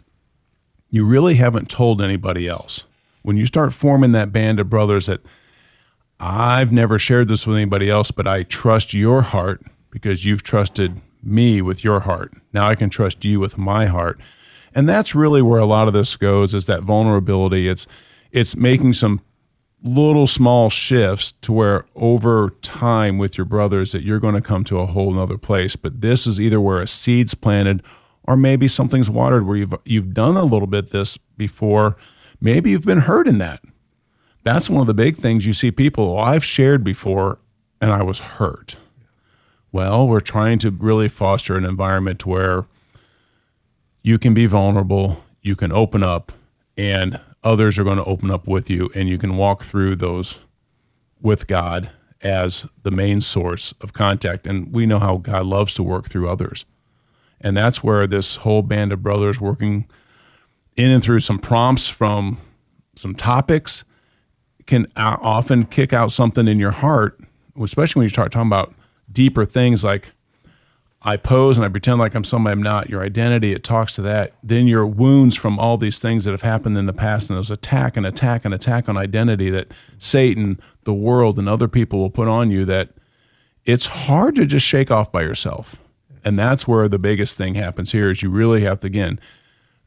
you 0.88 1.04
really 1.04 1.34
haven't 1.34 1.68
told 1.68 2.00
anybody 2.00 2.46
else? 2.46 2.84
When 3.22 3.36
you 3.36 3.46
start 3.46 3.72
forming 3.72 4.12
that 4.12 4.32
band 4.32 4.60
of 4.60 4.70
brothers 4.70 5.06
that 5.06 5.20
I've 6.20 6.72
never 6.72 6.98
shared 6.98 7.26
this 7.28 7.44
with 7.44 7.56
anybody 7.56 7.90
else, 7.90 8.12
but 8.12 8.28
I 8.28 8.44
trust 8.44 8.94
your 8.94 9.22
heart 9.22 9.62
because 9.90 10.24
you've 10.24 10.44
trusted 10.44 11.00
me 11.22 11.60
with 11.60 11.82
your 11.82 12.00
heart. 12.00 12.34
Now 12.52 12.68
I 12.68 12.76
can 12.76 12.88
trust 12.88 13.24
you 13.24 13.40
with 13.40 13.58
my 13.58 13.86
heart. 13.86 14.20
And 14.74 14.88
that's 14.88 15.14
really 15.14 15.42
where 15.42 15.58
a 15.58 15.66
lot 15.66 15.88
of 15.88 15.94
this 15.94 16.16
goes 16.16 16.54
is 16.54 16.66
that 16.66 16.82
vulnerability. 16.82 17.66
It's 17.66 17.86
it's 18.36 18.56
making 18.56 18.92
some 18.92 19.20
little 19.82 20.26
small 20.26 20.70
shifts 20.70 21.32
to 21.42 21.52
where 21.52 21.86
over 21.94 22.50
time 22.62 23.18
with 23.18 23.36
your 23.36 23.44
brothers 23.44 23.92
that 23.92 24.02
you're 24.02 24.20
going 24.20 24.34
to 24.34 24.40
come 24.40 24.64
to 24.64 24.78
a 24.78 24.86
whole 24.86 25.12
nother 25.12 25.38
place. 25.38 25.76
But 25.76 26.00
this 26.00 26.26
is 26.26 26.40
either 26.40 26.60
where 26.60 26.80
a 26.80 26.86
seed's 26.86 27.34
planted 27.34 27.82
or 28.24 28.36
maybe 28.36 28.68
something's 28.68 29.10
watered 29.10 29.46
where 29.46 29.56
you've 29.56 29.74
you've 29.84 30.14
done 30.14 30.36
a 30.36 30.44
little 30.44 30.66
bit 30.66 30.90
this 30.90 31.16
before. 31.36 31.96
Maybe 32.40 32.70
you've 32.70 32.84
been 32.84 33.00
hurt 33.00 33.26
in 33.26 33.38
that 33.38 33.62
that's 34.46 34.70
one 34.70 34.80
of 34.80 34.86
the 34.86 34.94
big 34.94 35.16
things 35.16 35.44
you 35.44 35.52
see 35.52 35.72
people 35.72 36.14
well, 36.14 36.24
i've 36.24 36.44
shared 36.44 36.84
before 36.84 37.38
and 37.80 37.90
i 37.90 38.00
was 38.00 38.20
hurt 38.20 38.76
well 39.72 40.06
we're 40.06 40.20
trying 40.20 40.56
to 40.56 40.70
really 40.70 41.08
foster 41.08 41.56
an 41.56 41.64
environment 41.64 42.24
where 42.24 42.64
you 44.02 44.18
can 44.18 44.32
be 44.32 44.46
vulnerable 44.46 45.24
you 45.42 45.56
can 45.56 45.72
open 45.72 46.02
up 46.02 46.30
and 46.78 47.20
others 47.46 47.78
are 47.78 47.84
going 47.84 47.96
to 47.96 48.04
open 48.04 48.30
up 48.30 48.46
with 48.46 48.68
you 48.68 48.90
and 48.94 49.08
you 49.08 49.16
can 49.16 49.36
walk 49.36 49.62
through 49.62 49.96
those 49.96 50.40
with 51.20 51.46
god 51.46 51.90
as 52.20 52.66
the 52.82 52.90
main 52.90 53.20
source 53.20 53.72
of 53.80 53.92
contact. 53.92 54.46
And 54.46 54.72
we 54.72 54.84
know 54.84 54.98
how 54.98 55.18
god 55.18 55.46
loves 55.46 55.74
to 55.74 55.82
work 55.82 56.08
through 56.08 56.28
others. 56.28 56.64
And 57.40 57.56
that's 57.56 57.84
where 57.84 58.06
this 58.06 58.36
whole 58.36 58.62
band 58.62 58.92
of 58.92 59.02
brothers 59.02 59.40
working 59.40 59.86
in 60.76 60.90
and 60.90 61.02
through 61.02 61.20
some 61.20 61.38
prompts 61.38 61.88
from 61.88 62.38
some 62.96 63.14
topics 63.14 63.84
can 64.66 64.86
often 64.96 65.64
kick 65.64 65.92
out 65.92 66.10
something 66.10 66.48
in 66.48 66.58
your 66.58 66.72
heart, 66.72 67.20
especially 67.62 68.00
when 68.00 68.04
you 68.06 68.10
start 68.10 68.32
talking 68.32 68.48
about 68.48 68.74
deeper 69.12 69.44
things 69.44 69.84
like, 69.84 70.10
I 71.06 71.16
pose 71.16 71.56
and 71.56 71.64
I 71.64 71.68
pretend 71.68 72.00
like 72.00 72.16
I'm 72.16 72.24
somebody 72.24 72.50
I'm 72.50 72.62
not, 72.62 72.90
your 72.90 73.00
identity, 73.00 73.52
it 73.52 73.62
talks 73.62 73.94
to 73.94 74.02
that. 74.02 74.32
Then 74.42 74.66
your 74.66 74.84
wounds 74.84 75.36
from 75.36 75.56
all 75.56 75.78
these 75.78 76.00
things 76.00 76.24
that 76.24 76.32
have 76.32 76.42
happened 76.42 76.76
in 76.76 76.86
the 76.86 76.92
past 76.92 77.30
and 77.30 77.38
those 77.38 77.50
attack 77.50 77.96
and 77.96 78.04
attack 78.04 78.44
and 78.44 78.52
attack 78.52 78.88
on 78.88 78.96
identity 78.96 79.48
that 79.50 79.70
Satan, 79.98 80.58
the 80.82 80.92
world, 80.92 81.38
and 81.38 81.48
other 81.48 81.68
people 81.68 82.00
will 82.00 82.10
put 82.10 82.26
on 82.26 82.50
you 82.50 82.64
that 82.64 82.90
it's 83.64 83.86
hard 83.86 84.34
to 84.34 84.46
just 84.46 84.66
shake 84.66 84.90
off 84.90 85.12
by 85.12 85.22
yourself. 85.22 85.80
And 86.24 86.36
that's 86.36 86.66
where 86.66 86.88
the 86.88 86.98
biggest 86.98 87.36
thing 87.36 87.54
happens 87.54 87.92
here 87.92 88.10
is 88.10 88.20
you 88.20 88.30
really 88.30 88.62
have 88.62 88.80
to, 88.80 88.88
again, 88.88 89.20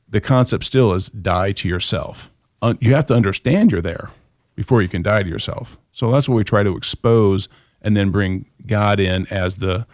the 0.08 0.22
concept 0.22 0.64
still 0.64 0.94
is 0.94 1.10
die 1.10 1.52
to 1.52 1.68
yourself. 1.68 2.32
You 2.80 2.96
have 2.96 3.08
to 3.08 3.14
understand 3.14 3.74
you're 3.74 3.82
there 3.82 4.10
before 4.56 4.82
you 4.82 4.88
can 4.88 5.02
die 5.02 5.24
to 5.24 5.30
yourself. 5.30 5.78
So 5.92 6.12
that's 6.12 6.30
what 6.30 6.36
we 6.36 6.46
try 6.46 6.64
to 6.64 6.78
expose 6.78 7.50
and 7.82 7.98
then 7.98 8.10
bring 8.10 8.46
God 8.66 9.02
in 9.02 9.28
as 9.28 9.58
the 9.58 9.86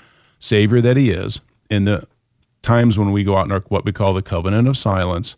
Savior 0.45 0.79
that 0.81 0.95
He 0.95 1.09
is 1.09 1.41
in 1.69 1.85
the 1.85 2.05
times 2.61 2.97
when 2.97 3.11
we 3.11 3.23
go 3.23 3.37
out 3.37 3.45
in 3.45 3.51
our, 3.51 3.61
what 3.67 3.83
we 3.83 3.91
call 3.91 4.13
the 4.13 4.21
covenant 4.21 4.67
of 4.67 4.77
silence, 4.77 5.35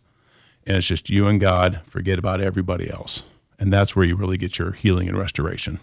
and 0.66 0.78
it's 0.78 0.88
just 0.88 1.10
you 1.10 1.28
and 1.28 1.40
God, 1.40 1.82
forget 1.86 2.20
about 2.20 2.42
everybody 2.42 2.90
else. 2.90 3.24
And 3.60 3.72
that's 3.72 3.96
where 3.96 4.06
you 4.06 4.16
really 4.16 4.38
get 4.38 4.60
your 4.60 4.74
healing 4.74 5.08
and 5.08 5.18
restoration. 5.18 5.80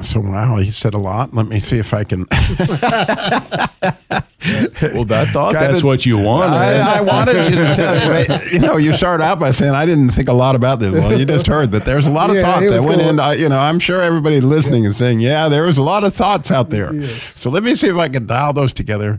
So 0.00 0.20
wow, 0.20 0.56
he 0.56 0.70
said 0.70 0.94
a 0.94 0.98
lot. 0.98 1.34
Let 1.34 1.46
me 1.46 1.58
see 1.58 1.78
if 1.78 1.92
I 1.92 2.04
can. 2.04 2.26
Well, 4.80 5.12
I 5.12 5.24
thought 5.24 5.52
Kinda- 5.52 5.68
that's 5.68 5.82
what 5.82 6.06
you 6.06 6.16
wanted. 6.18 6.54
I, 6.54 6.98
I 6.98 7.00
wanted 7.00 7.44
you 7.46 7.56
to 7.56 7.74
tell. 7.74 8.38
me. 8.38 8.50
You 8.52 8.60
know, 8.60 8.76
you 8.76 8.92
start 8.92 9.20
out 9.20 9.40
by 9.40 9.50
saying 9.50 9.74
I 9.74 9.84
didn't 9.84 10.10
think 10.10 10.28
a 10.28 10.32
lot 10.32 10.54
about 10.54 10.78
this. 10.78 10.94
Well, 10.94 11.18
you 11.18 11.24
just 11.24 11.46
heard 11.48 11.72
that 11.72 11.84
there's 11.84 12.06
a 12.06 12.10
lot 12.12 12.30
of 12.30 12.36
Yeah, 12.36 12.42
thought 12.42 12.62
it 12.62 12.70
that 12.70 12.84
went 12.84 13.00
cool. 13.00 13.10
into. 13.10 13.36
You 13.38 13.48
know, 13.48 13.58
I'm 13.58 13.78
sure 13.80 14.00
everybody 14.00 14.40
listening 14.40 14.84
is 14.84 14.96
saying, 14.96 15.18
"Yeah, 15.20 15.48
there 15.48 15.64
was 15.64 15.76
a 15.76 15.82
lot 15.82 16.04
of 16.04 16.14
thoughts 16.14 16.50
out 16.52 16.70
there." 16.70 16.92
So 17.08 17.50
let 17.50 17.64
me 17.64 17.74
see 17.74 17.88
if 17.88 17.96
I 17.96 18.08
can 18.08 18.26
dial 18.26 18.52
those 18.52 18.72
together 18.72 19.18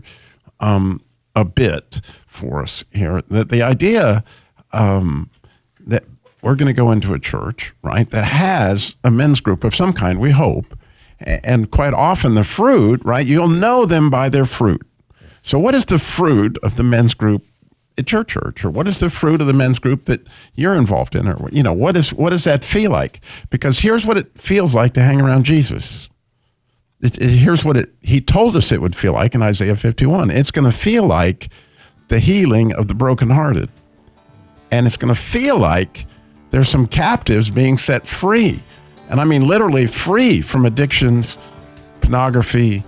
um, 0.60 1.02
a 1.36 1.44
bit 1.44 2.00
for 2.26 2.62
us 2.62 2.84
here. 2.90 3.20
That 3.28 3.50
the 3.50 3.62
idea 3.62 4.24
um, 4.72 5.30
that 5.86 6.04
we're 6.40 6.54
going 6.56 6.68
to 6.68 6.72
go 6.72 6.90
into 6.90 7.12
a 7.12 7.18
church, 7.18 7.74
right, 7.82 8.08
that 8.10 8.24
has 8.24 8.96
a 9.04 9.10
men's 9.10 9.40
group 9.40 9.64
of 9.64 9.74
some 9.74 9.92
kind, 9.92 10.18
we 10.18 10.30
hope. 10.30 10.78
And 11.22 11.70
quite 11.70 11.92
often 11.92 12.34
the 12.34 12.44
fruit, 12.44 13.02
right, 13.04 13.26
you'll 13.26 13.48
know 13.48 13.84
them 13.84 14.08
by 14.08 14.30
their 14.30 14.46
fruit. 14.46 14.80
So, 15.42 15.58
what 15.58 15.74
is 15.74 15.86
the 15.86 15.98
fruit 15.98 16.58
of 16.62 16.76
the 16.76 16.82
men's 16.82 17.14
group 17.14 17.44
at 17.98 18.12
your 18.12 18.24
church, 18.24 18.64
or 18.64 18.70
what 18.70 18.86
is 18.88 19.00
the 19.00 19.10
fruit 19.10 19.40
of 19.40 19.46
the 19.46 19.52
men's 19.52 19.78
group 19.78 20.04
that 20.06 20.26
you're 20.54 20.74
involved 20.74 21.14
in, 21.14 21.26
or 21.28 21.48
you 21.52 21.62
know, 21.62 21.72
what 21.72 21.96
is 21.96 22.12
what 22.14 22.30
does 22.30 22.44
that 22.44 22.62
feel 22.64 22.90
like? 22.90 23.20
Because 23.50 23.80
here's 23.80 24.06
what 24.06 24.16
it 24.16 24.38
feels 24.38 24.74
like 24.74 24.94
to 24.94 25.02
hang 25.02 25.20
around 25.20 25.44
Jesus. 25.44 26.08
It, 27.02 27.18
it- 27.18 27.30
here's 27.30 27.64
what 27.64 27.76
it 27.76 27.92
he 28.00 28.20
told 28.20 28.56
us 28.56 28.72
it 28.72 28.80
would 28.80 28.94
feel 28.96 29.12
like 29.14 29.34
in 29.34 29.42
Isaiah 29.42 29.76
51. 29.76 30.30
It's 30.30 30.50
going 30.50 30.70
to 30.70 30.76
feel 30.76 31.04
like 31.06 31.48
the 32.08 32.18
healing 32.18 32.72
of 32.74 32.88
the 32.88 32.94
brokenhearted, 32.94 33.68
and 34.70 34.86
it's 34.86 34.96
going 34.96 35.12
to 35.14 35.20
feel 35.20 35.58
like 35.58 36.06
there's 36.50 36.68
some 36.68 36.86
captives 36.86 37.48
being 37.50 37.78
set 37.78 38.06
free, 38.06 38.60
and 39.08 39.20
I 39.20 39.24
mean 39.24 39.46
literally 39.46 39.86
free 39.86 40.40
from 40.42 40.66
addictions, 40.66 41.38
pornography, 42.00 42.84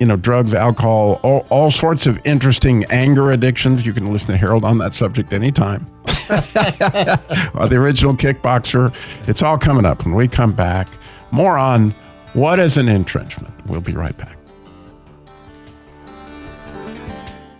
you 0.00 0.06
know, 0.06 0.16
drugs, 0.16 0.54
alcohol, 0.54 1.20
all, 1.22 1.46
all 1.50 1.70
sorts 1.70 2.06
of 2.06 2.18
interesting 2.24 2.84
anger 2.86 3.30
addictions. 3.30 3.84
You 3.84 3.92
can 3.92 4.10
listen 4.10 4.28
to 4.28 4.36
Harold 4.36 4.64
on 4.64 4.78
that 4.78 4.94
subject 4.94 5.32
anytime. 5.32 5.86
the 6.06 7.76
original 7.76 8.14
kickboxer. 8.14 8.94
It's 9.28 9.42
all 9.42 9.58
coming 9.58 9.84
up 9.84 10.04
when 10.04 10.14
we 10.14 10.26
come 10.26 10.52
back. 10.52 10.88
More 11.30 11.58
on 11.58 11.90
what 12.32 12.58
is 12.58 12.78
an 12.78 12.88
entrenchment. 12.88 13.54
We'll 13.66 13.82
be 13.82 13.92
right 13.92 14.16
back. 14.16 14.38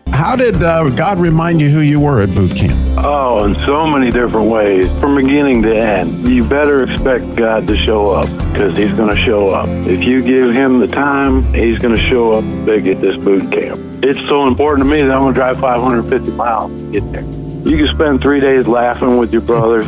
How 0.09 0.35
did 0.35 0.62
uh, 0.62 0.88
God 0.90 1.18
remind 1.18 1.61
you 1.61 1.68
who 1.68 1.80
you 1.80 2.00
were 2.00 2.20
at 2.23 2.35
boot 2.35 2.56
camp? 2.56 2.80
Oh, 2.99 3.44
in 3.44 3.54
so 3.66 3.87
many 3.87 4.11
different 4.11 4.50
ways, 4.50 4.87
from 5.00 5.14
beginning 5.16 5.62
to 5.62 5.75
end. 5.75 6.28
You 6.28 6.44
better 6.44 6.82
expect 6.82 7.37
God 7.37 7.66
to 7.68 7.76
show 7.76 8.12
up 8.12 8.26
because 8.52 8.76
He's 8.76 8.97
going 8.97 9.14
to 9.14 9.23
show 9.23 9.49
up. 9.49 9.68
If 9.68 10.04
you 10.04 10.23
give 10.23 10.54
Him 10.54 10.80
the 10.80 10.87
time, 10.87 11.42
He's 11.54 11.78
going 11.78 11.97
to 11.97 12.02
show 12.09 12.32
up 12.32 12.44
big 12.66 12.87
at 12.88 13.00
this 13.00 13.16
boot 13.16 13.50
camp. 13.52 13.80
It's 14.04 14.20
so 14.28 14.47
important 14.47 14.87
to 14.87 14.90
me 14.90 15.02
that 15.02 15.11
I'm 15.12 15.20
going 15.20 15.35
to 15.35 15.38
drive 15.38 15.59
550 15.61 16.32
miles 16.32 16.70
to 16.70 16.90
get 16.90 17.12
there. 17.12 17.23
You 17.23 17.76
can 17.76 17.94
spend 17.94 18.20
three 18.20 18.40
days 18.40 18.66
laughing 18.66 19.18
with 19.18 19.32
your 19.32 19.42
brothers. 19.42 19.87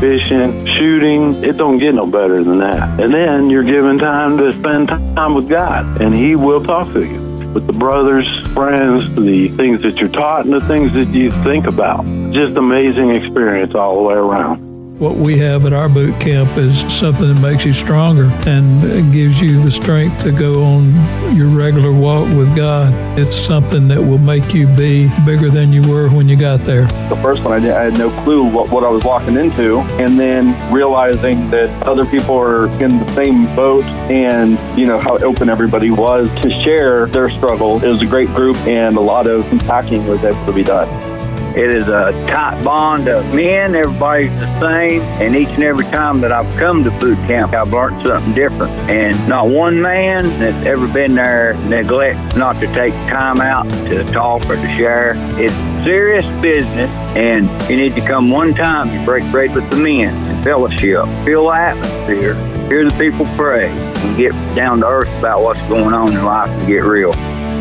Fishing, 0.00 0.66
shooting, 0.66 1.44
it 1.44 1.56
don't 1.56 1.78
get 1.78 1.94
no 1.94 2.06
better 2.06 2.42
than 2.42 2.58
that. 2.58 3.00
And 3.00 3.12
then 3.14 3.48
you're 3.48 3.62
given 3.62 3.98
time 3.98 4.38
to 4.38 4.52
spend 4.52 4.88
time 4.88 5.34
with 5.34 5.48
God, 5.48 6.00
and 6.00 6.14
He 6.14 6.36
will 6.36 6.62
talk 6.62 6.92
to 6.94 7.06
you 7.06 7.23
with 7.54 7.66
the 7.68 7.72
brothers, 7.72 8.26
friends, 8.48 9.14
the 9.14 9.48
things 9.48 9.80
that 9.82 9.98
you're 9.98 10.08
taught, 10.08 10.44
and 10.44 10.52
the 10.52 10.66
things 10.66 10.92
that 10.94 11.08
you 11.08 11.30
think 11.44 11.66
about. 11.66 12.04
Just 12.32 12.56
amazing 12.56 13.10
experience 13.10 13.74
all 13.74 13.96
the 13.96 14.02
way 14.02 14.14
around. 14.14 14.73
What 14.98 15.16
we 15.16 15.38
have 15.38 15.66
at 15.66 15.72
our 15.72 15.88
boot 15.88 16.20
camp 16.20 16.56
is 16.56 16.80
something 16.82 17.34
that 17.34 17.40
makes 17.40 17.64
you 17.64 17.72
stronger 17.72 18.30
and 18.46 19.12
gives 19.12 19.40
you 19.40 19.60
the 19.60 19.70
strength 19.70 20.22
to 20.22 20.30
go 20.30 20.62
on 20.62 20.92
your 21.34 21.48
regular 21.48 21.90
walk 21.90 22.28
with 22.36 22.54
God. 22.54 22.94
It's 23.18 23.34
something 23.34 23.88
that 23.88 24.00
will 24.00 24.18
make 24.18 24.54
you 24.54 24.68
be 24.68 25.10
bigger 25.26 25.50
than 25.50 25.72
you 25.72 25.82
were 25.90 26.08
when 26.08 26.28
you 26.28 26.36
got 26.36 26.60
there. 26.60 26.86
The 27.08 27.18
first 27.20 27.42
one, 27.42 27.54
I, 27.54 27.58
did, 27.58 27.72
I 27.72 27.82
had 27.82 27.98
no 27.98 28.08
clue 28.22 28.44
what, 28.44 28.70
what 28.70 28.84
I 28.84 28.88
was 28.88 29.02
walking 29.02 29.36
into. 29.36 29.80
And 29.98 30.16
then 30.16 30.72
realizing 30.72 31.48
that 31.48 31.70
other 31.88 32.06
people 32.06 32.36
are 32.36 32.66
in 32.80 33.00
the 33.00 33.08
same 33.14 33.46
boat 33.56 33.82
and, 34.08 34.56
you 34.78 34.86
know, 34.86 35.00
how 35.00 35.16
open 35.18 35.48
everybody 35.48 35.90
was 35.90 36.28
to 36.42 36.50
share 36.62 37.06
their 37.06 37.30
struggle. 37.30 37.82
It 37.82 37.88
was 37.88 38.00
a 38.00 38.06
great 38.06 38.28
group 38.28 38.56
and 38.58 38.96
a 38.96 39.00
lot 39.00 39.26
of 39.26 39.50
unpacking 39.50 40.06
was 40.06 40.22
able 40.22 40.46
to 40.46 40.52
be 40.52 40.62
done. 40.62 41.23
It 41.56 41.72
is 41.72 41.86
a 41.86 42.10
tight 42.26 42.64
bond 42.64 43.06
of 43.06 43.32
men. 43.32 43.76
Everybody's 43.76 44.32
the 44.40 44.52
same. 44.58 45.00
And 45.22 45.36
each 45.36 45.50
and 45.50 45.62
every 45.62 45.84
time 45.84 46.20
that 46.22 46.32
I've 46.32 46.52
come 46.56 46.82
to 46.82 46.90
boot 46.98 47.16
camp, 47.28 47.54
I've 47.54 47.72
learned 47.72 48.04
something 48.04 48.34
different. 48.34 48.72
And 48.90 49.16
not 49.28 49.48
one 49.48 49.80
man 49.80 50.24
that's 50.40 50.66
ever 50.66 50.88
been 50.92 51.14
there 51.14 51.54
neglects 51.68 52.34
not 52.34 52.58
to 52.58 52.66
take 52.66 52.92
time 53.08 53.40
out 53.40 53.70
to 53.86 54.02
talk 54.06 54.44
or 54.46 54.56
to 54.56 54.76
share. 54.76 55.12
It's 55.38 55.54
serious 55.84 56.26
business, 56.42 56.92
and 57.16 57.48
you 57.70 57.76
need 57.76 57.94
to 57.94 58.00
come 58.00 58.30
one 58.30 58.52
time 58.54 58.90
to 58.90 59.00
break 59.04 59.22
bread 59.30 59.54
with 59.54 59.70
the 59.70 59.76
men 59.76 60.12
and 60.12 60.42
fellowship, 60.42 61.06
feel 61.24 61.46
the 61.46 61.52
atmosphere, 61.52 62.34
hear 62.66 62.84
the 62.84 62.90
people 62.98 63.26
pray, 63.36 63.68
and 63.68 64.16
get 64.16 64.32
down 64.56 64.80
to 64.80 64.88
earth 64.88 65.16
about 65.20 65.42
what's 65.42 65.60
going 65.68 65.94
on 65.94 66.12
in 66.12 66.24
life 66.24 66.48
and 66.48 66.66
get 66.66 66.82
real. 66.82 67.12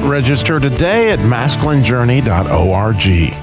Register 0.10 0.60
today 0.60 1.12
at 1.12 1.20
masculinejourney.org. 1.20 3.43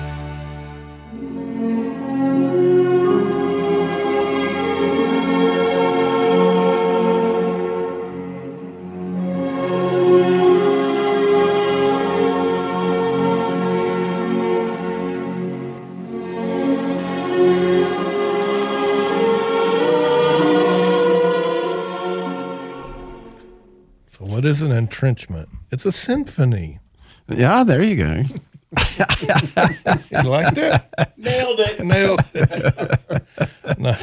is 24.51 24.61
an 24.61 24.73
entrenchment? 24.73 25.49
It's 25.71 25.87
a 25.87 25.93
symphony. 25.93 26.81
Yeah, 27.29 27.65
there 27.65 27.83
you 27.83 27.97
go. 27.97 28.23
You 30.11 30.23
like 30.29 30.55
that? 30.57 31.13
Nailed 31.17 31.61
it. 31.61 31.81
Nailed 31.85 32.21
it. 32.35 33.79
no, 33.79 33.97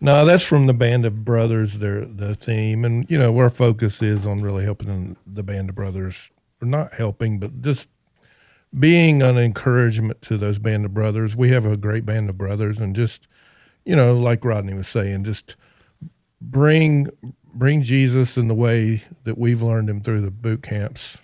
no, 0.00 0.24
that's 0.24 0.42
from 0.42 0.66
the 0.66 0.74
Band 0.74 1.04
of 1.04 1.24
Brothers. 1.24 1.78
Their 1.78 2.04
the 2.04 2.34
theme, 2.34 2.84
and 2.84 3.08
you 3.10 3.18
know, 3.18 3.36
our 3.38 3.50
focus 3.50 4.02
is 4.02 4.26
on 4.26 4.40
really 4.40 4.64
helping 4.64 5.16
the 5.26 5.42
Band 5.42 5.68
of 5.68 5.74
Brothers, 5.74 6.30
or 6.60 6.66
not 6.66 6.94
helping, 6.94 7.38
but 7.38 7.60
just 7.60 7.88
being 8.78 9.22
an 9.22 9.38
encouragement 9.38 10.22
to 10.22 10.36
those 10.38 10.58
Band 10.58 10.84
of 10.86 10.94
Brothers. 10.94 11.36
We 11.36 11.50
have 11.50 11.64
a 11.66 11.76
great 11.76 12.06
Band 12.06 12.30
of 12.30 12.38
Brothers, 12.38 12.78
and 12.78 12.96
just 12.96 13.28
you 13.84 13.96
know, 13.96 14.14
like 14.14 14.44
Rodney 14.44 14.74
was 14.74 14.88
saying, 14.88 15.24
just 15.24 15.56
bring 16.40 17.08
bring 17.58 17.82
Jesus 17.82 18.36
in 18.36 18.48
the 18.48 18.54
way 18.54 19.02
that 19.24 19.36
we've 19.36 19.60
learned 19.60 19.90
him 19.90 20.00
through 20.00 20.20
the 20.20 20.30
boot 20.30 20.62
camps 20.62 21.18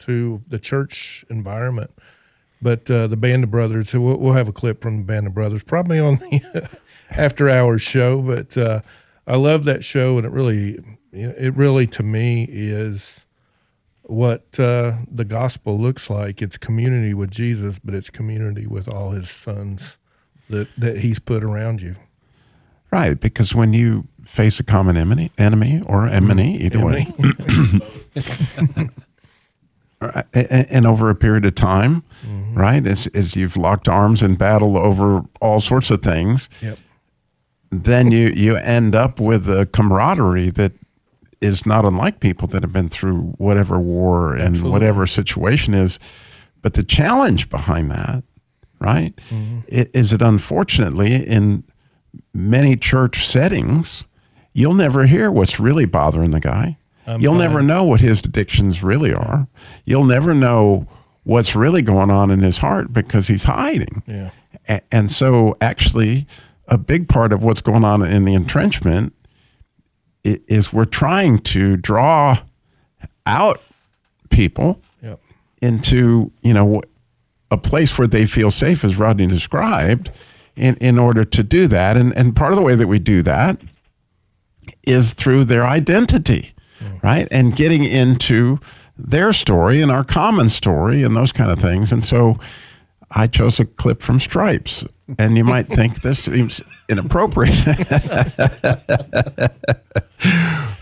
to 0.00 0.42
the 0.46 0.58
church 0.58 1.24
environment. 1.28 1.90
But 2.62 2.90
uh, 2.90 3.06
the 3.08 3.16
Band 3.16 3.44
of 3.44 3.50
Brothers, 3.50 3.92
we'll, 3.92 4.16
we'll 4.16 4.32
have 4.32 4.48
a 4.48 4.52
clip 4.52 4.80
from 4.80 4.98
the 4.98 5.04
Band 5.04 5.26
of 5.26 5.34
Brothers, 5.34 5.62
probably 5.62 5.98
on 5.98 6.16
the 6.16 6.68
after 7.10 7.48
hours 7.48 7.82
show. 7.82 8.22
But 8.22 8.56
uh, 8.56 8.80
I 9.26 9.36
love 9.36 9.64
that 9.64 9.84
show, 9.84 10.16
and 10.16 10.26
it 10.26 10.32
really, 10.32 10.78
it 11.12 11.54
really 11.54 11.86
to 11.88 12.02
me 12.02 12.46
is 12.48 13.24
what 14.02 14.58
uh, 14.58 14.98
the 15.10 15.24
gospel 15.24 15.78
looks 15.78 16.08
like. 16.08 16.40
It's 16.40 16.56
community 16.56 17.14
with 17.14 17.30
Jesus, 17.30 17.78
but 17.78 17.94
it's 17.94 18.10
community 18.10 18.66
with 18.66 18.88
all 18.88 19.10
His 19.10 19.30
sons 19.30 19.98
that 20.48 20.68
that 20.76 20.98
He's 20.98 21.18
put 21.18 21.44
around 21.44 21.80
you. 21.80 21.94
Right, 22.90 23.20
because 23.20 23.54
when 23.54 23.72
you 23.74 24.08
face 24.28 24.60
a 24.60 24.64
common 24.64 24.96
enemy, 24.96 25.32
enemy 25.38 25.82
or 25.86 26.06
enemy, 26.06 26.58
mm-hmm. 26.58 26.66
either 26.66 26.84
way. 26.84 27.08
And 30.32 30.86
over 30.86 31.10
a 31.10 31.14
period 31.16 31.44
of 31.44 31.56
time, 31.56 32.04
mm-hmm. 32.24 32.54
right? 32.54 32.86
As, 32.86 33.08
as 33.14 33.34
you've 33.34 33.56
locked 33.56 33.88
arms 33.88 34.22
in 34.22 34.36
battle 34.36 34.78
over 34.78 35.24
all 35.40 35.58
sorts 35.60 35.90
of 35.90 36.02
things, 36.02 36.48
Yep. 36.62 36.78
then 37.70 38.12
you, 38.12 38.28
you 38.28 38.54
end 38.54 38.94
up 38.94 39.18
with 39.18 39.48
a 39.48 39.66
camaraderie 39.66 40.50
that 40.50 40.70
is 41.40 41.66
not 41.66 41.84
unlike 41.84 42.20
people 42.20 42.46
that 42.48 42.62
have 42.62 42.72
been 42.72 42.88
through 42.88 43.34
whatever 43.38 43.80
war 43.80 44.34
and 44.34 44.54
Absolutely. 44.54 44.70
whatever 44.70 45.04
situation 45.04 45.74
is. 45.74 45.98
But 46.62 46.74
the 46.74 46.84
challenge 46.84 47.50
behind 47.50 47.90
that, 47.90 48.22
right, 48.78 49.16
mm-hmm. 49.16 49.60
i- 49.72 49.88
is 49.92 50.12
that 50.12 50.22
unfortunately 50.22 51.26
in 51.26 51.64
many 52.32 52.76
church 52.76 53.26
settings, 53.26 54.04
you'll 54.58 54.74
never 54.74 55.06
hear 55.06 55.30
what's 55.30 55.60
really 55.60 55.84
bothering 55.86 56.30
the 56.32 56.40
guy. 56.40 56.76
I'm 57.06 57.20
you'll 57.20 57.34
never 57.36 57.62
know 57.62 57.84
what 57.84 58.00
his 58.00 58.20
addictions 58.20 58.82
really 58.82 59.12
are. 59.14 59.46
You'll 59.84 60.04
never 60.04 60.34
know 60.34 60.86
what's 61.24 61.54
really 61.56 61.82
going 61.82 62.10
on 62.10 62.30
in 62.30 62.40
his 62.40 62.58
heart 62.58 62.92
because 62.92 63.28
he's 63.28 63.44
hiding. 63.44 64.02
Yeah. 64.06 64.30
A- 64.68 64.82
And 64.92 65.10
so, 65.10 65.56
actually, 65.60 66.26
a 66.66 66.76
big 66.76 67.08
part 67.08 67.32
of 67.32 67.42
what's 67.42 67.60
going 67.62 67.84
on 67.84 68.02
in 68.02 68.24
the 68.24 68.34
entrenchment 68.34 69.12
is 70.24 70.72
we're 70.72 70.84
trying 70.84 71.38
to 71.38 71.76
draw 71.76 72.38
out 73.26 73.60
people 74.30 74.80
Yep. 75.02 75.20
into 75.62 76.30
you 76.42 76.52
know 76.52 76.82
a 77.50 77.56
place 77.56 77.96
where 77.98 78.08
they 78.08 78.26
feel 78.26 78.50
safe, 78.50 78.84
as 78.84 78.98
Rodney 78.98 79.26
described, 79.26 80.10
in 80.56 80.76
in 80.76 80.98
order 80.98 81.24
to 81.24 81.42
do 81.42 81.66
that. 81.68 81.96
And 81.96 82.12
and 82.16 82.34
part 82.36 82.52
of 82.52 82.56
the 82.56 82.62
way 82.64 82.74
that 82.74 82.88
we 82.88 82.98
do 82.98 83.22
that 83.22 83.58
is 84.82 85.14
through 85.14 85.44
their 85.44 85.64
identity, 85.64 86.52
mm. 86.80 87.02
right? 87.02 87.28
And 87.30 87.54
getting 87.56 87.84
into 87.84 88.58
their 88.96 89.32
story 89.32 89.80
and 89.80 89.90
our 89.90 90.04
common 90.04 90.48
story 90.48 91.02
and 91.02 91.16
those 91.16 91.32
kind 91.32 91.50
of 91.50 91.60
things. 91.60 91.92
And 91.92 92.04
so 92.04 92.38
I 93.10 93.26
chose 93.26 93.58
a 93.60 93.64
clip 93.64 94.02
from 94.02 94.20
Stripes. 94.20 94.84
And 95.18 95.38
you 95.38 95.44
might 95.44 95.68
think 95.68 96.02
this 96.02 96.24
seems 96.24 96.60
inappropriate. 96.88 97.54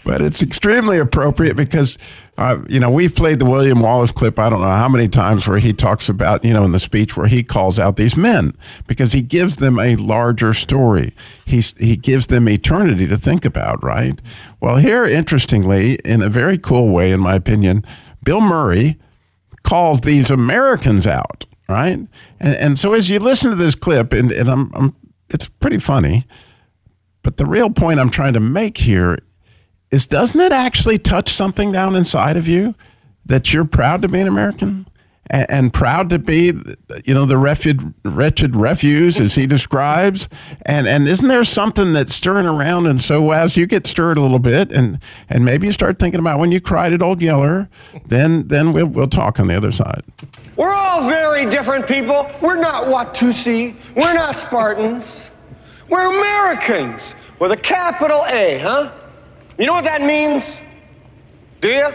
but 0.05 0.23
it's 0.23 0.43
extremely 0.43 0.99
appropriate 0.99 1.57
because, 1.57 1.97
uh, 2.39 2.59
you 2.69 2.79
know, 2.79 2.91
we've 2.91 3.15
played 3.15 3.39
the 3.39 3.47
William 3.47 3.81
Wallace 3.81 4.13
clip, 4.13 4.39
I 4.39 4.51
don't 4.51 4.61
know 4.61 4.67
how 4.67 4.89
many 4.89 5.09
times, 5.09 5.49
where 5.49 5.59
he 5.59 5.73
talks 5.73 6.09
about, 6.09 6.45
you 6.45 6.53
know, 6.53 6.65
in 6.65 6.73
the 6.73 6.79
speech 6.79 7.17
where 7.17 7.29
he 7.29 7.43
calls 7.43 7.79
out 7.79 7.97
these 7.97 8.17
men 8.17 8.55
because 8.87 9.13
he 9.13 9.23
gives 9.23 9.57
them 9.57 9.79
a 9.79 9.97
larger 9.97 10.53
story. 10.53 11.15
He's, 11.47 11.75
he 11.79 11.97
gives 11.97 12.27
them 12.27 12.49
eternity 12.49 13.07
to 13.07 13.17
think 13.17 13.47
about, 13.47 13.83
right? 13.83 14.21
Well, 14.61 14.77
here, 14.77 15.07
interestingly, 15.07 15.95
in 16.05 16.21
a 16.21 16.29
very 16.29 16.59
cool 16.59 16.91
way, 16.91 17.11
in 17.11 17.21
my 17.21 17.35
opinion, 17.35 17.85
Bill 18.23 18.43
Murray 18.43 18.99
calls 19.63 20.03
these 20.03 20.31
Americans 20.31 21.07
out, 21.07 21.47
right? 21.71 22.07
And, 22.39 22.55
and 22.57 22.79
so 22.79 22.93
as 22.93 23.09
you 23.09 23.19
listen 23.19 23.51
to 23.51 23.57
this 23.57 23.75
clip, 23.75 24.13
and, 24.13 24.31
and 24.31 24.51
I'm, 24.51 24.71
I'm, 24.75 24.97
it's 25.31 25.49
pretty 25.49 25.79
funny, 25.79 26.27
but 27.23 27.39
the 27.39 27.47
real 27.47 27.71
point 27.71 27.99
I'm 27.99 28.11
trying 28.11 28.35
to 28.35 28.41
make 28.41 28.77
here 28.77 29.19
is 29.91 30.07
doesn't 30.07 30.41
it 30.41 30.53
actually 30.53 30.99
touch 30.99 31.31
something 31.31 31.73
down 31.73 31.95
inside 31.95 32.37
of 32.37 32.49
you 32.49 32.75
that 33.25 33.53
you're 33.53 33.65
proud 33.65 34.03
to 34.03 34.09
be 34.09 34.21
an 34.21 34.29
American? 34.29 34.87
And, 35.29 35.47
and 35.51 35.75
proud 35.75 36.11
to 36.11 36.21
be, 36.21 36.53
you 37.05 37.13
know, 37.13 37.25
the 37.27 37.37
wretched, 37.37 37.95
wretched 38.05 38.55
refuse, 38.55 39.19
as 39.19 39.35
he 39.35 39.45
describes, 39.45 40.29
and 40.63 40.87
and 40.87 41.09
isn't 41.09 41.27
there 41.27 41.43
something 41.43 41.93
that's 41.93 42.15
stirring 42.15 42.47
around? 42.47 42.87
And 42.87 43.01
so 43.01 43.33
as 43.33 43.57
you 43.57 43.67
get 43.67 43.89
stirred 43.89 44.19
a 44.19 44.21
little 44.21 44.39
bit, 44.39 44.71
and 44.71 45.01
and 45.29 45.45
maybe 45.45 45.67
you 45.67 45.73
start 45.73 45.99
thinking 45.99 46.21
about 46.21 46.39
when 46.39 46.53
you 46.53 46.61
cried 46.61 46.93
at 46.93 47.03
Old 47.03 47.21
Yeller, 47.21 47.69
then 48.07 48.47
then 48.47 48.73
we'll 48.73 48.87
we'll 48.87 49.09
talk 49.09 49.41
on 49.41 49.49
the 49.49 49.57
other 49.57 49.73
side. 49.73 50.05
We're 50.55 50.73
all 50.73 51.09
very 51.09 51.45
different 51.51 51.89
people. 51.89 52.31
We're 52.41 52.61
not 52.61 52.85
Watusi. 52.85 53.75
We're 53.97 54.15
not 54.15 54.39
Spartans. 54.39 55.29
We're 55.89 56.09
Americans 56.09 57.17
with 57.41 57.51
a 57.51 57.57
capital 57.57 58.25
A, 58.29 58.59
huh? 58.59 58.93
You 59.59 59.67
know 59.67 59.73
what 59.73 59.85
that 59.85 60.03
means? 60.03 60.61
Do 61.61 61.69
you? 61.69 61.95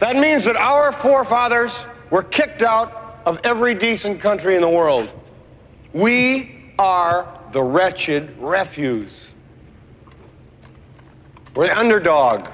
That 0.00 0.16
means 0.16 0.44
that 0.44 0.56
our 0.56 0.92
forefathers 0.92 1.84
were 2.10 2.22
kicked 2.22 2.62
out 2.62 3.20
of 3.24 3.40
every 3.44 3.74
decent 3.74 4.20
country 4.20 4.54
in 4.56 4.62
the 4.62 4.68
world. 4.68 5.10
We 5.92 6.72
are 6.78 7.40
the 7.52 7.62
wretched 7.62 8.36
refuse. 8.38 9.30
We're 11.54 11.68
the 11.68 11.78
underdog. 11.78 12.48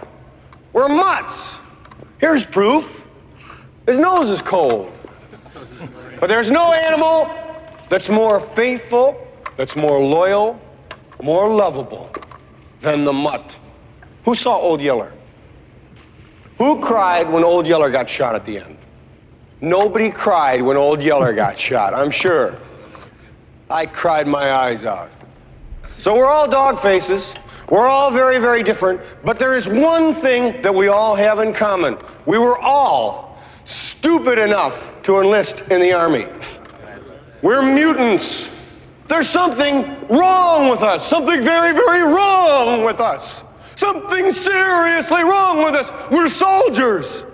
We're 0.73 0.89
mutts. 0.89 1.59
Here's 2.19 2.45
proof. 2.45 3.03
His 3.87 3.99
nose 3.99 4.31
is 4.31 4.41
cold. 4.41 4.93
But 6.21 6.29
there's 6.29 6.51
no 6.51 6.73
animal 6.73 7.31
that's 7.89 8.09
more 8.09 8.41
faithful, 8.55 9.27
that's 9.57 9.77
more 9.77 9.99
loyal, 9.99 10.59
more 11.23 11.49
lovable 11.49 12.11
than 12.81 13.05
the 13.05 13.13
mutt. 13.13 13.59
Who 14.25 14.35
saw 14.35 14.57
Old 14.57 14.81
Yeller? 14.81 15.13
Who 16.59 16.81
cried 16.81 17.29
when 17.29 17.45
Old 17.45 17.67
Yeller 17.67 17.91
got 17.91 18.09
shot 18.09 18.35
at 18.35 18.45
the 18.45 18.59
end? 18.59 18.79
Nobody 19.61 20.11
cried 20.11 20.63
when 20.63 20.77
Old 20.77 21.03
Yeller 21.03 21.33
got 21.33 21.59
shot, 21.69 21.95
I'm 21.95 22.11
sure. 22.11 22.57
I 23.71 23.87
cried 23.87 24.27
my 24.27 24.53
eyes 24.53 24.85
out. 24.85 25.11
So 25.99 26.15
we're 26.15 26.27
all 26.27 26.49
dog 26.49 26.79
faces. 26.79 27.35
We're 27.71 27.87
all 27.87 28.11
very, 28.11 28.39
very 28.39 28.63
different. 28.63 29.01
But 29.25 29.39
there 29.39 29.57
is 29.57 29.67
one 29.67 30.13
thing 30.15 30.61
that 30.63 30.75
we 30.75 30.89
all 30.89 31.15
have 31.15 31.39
in 31.39 31.53
common. 31.53 31.97
We 32.27 32.37
were 32.39 32.59
all 32.59 33.39
stupid 33.65 34.39
enough 34.39 34.93
to 35.05 35.21
enlist 35.21 35.63
in 35.71 35.81
the 35.81 35.93
army. 35.93 36.27
We're 37.41 37.63
mutants. 37.63 38.49
There's 39.09 39.29
something 39.29 40.09
wrong 40.09 40.69
with 40.69 40.83
us. 40.83 41.07
Something 41.07 41.43
very, 41.43 41.73
very 41.73 42.03
wrong 42.03 42.85
with 42.85 43.01
us. 43.01 43.44
Something 43.85 44.33
seriously 44.33 45.23
wrong 45.25 45.59
with 45.63 45.75
us. 45.75 45.93
We're 46.11 46.31
soldiers. 46.31 47.27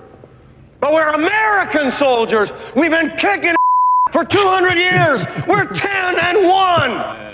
But 0.81 0.93
we're 0.93 1.11
American 1.11 1.93
soldiers. 1.93 2.53
We've 2.75 2.91
been 2.91 3.17
kicking 3.17 3.55
for 4.13 4.25
200 4.25 4.75
years. 4.77 5.25
We're 5.47 5.67
10 5.67 6.19
and 6.19 6.49
1. 6.49 7.31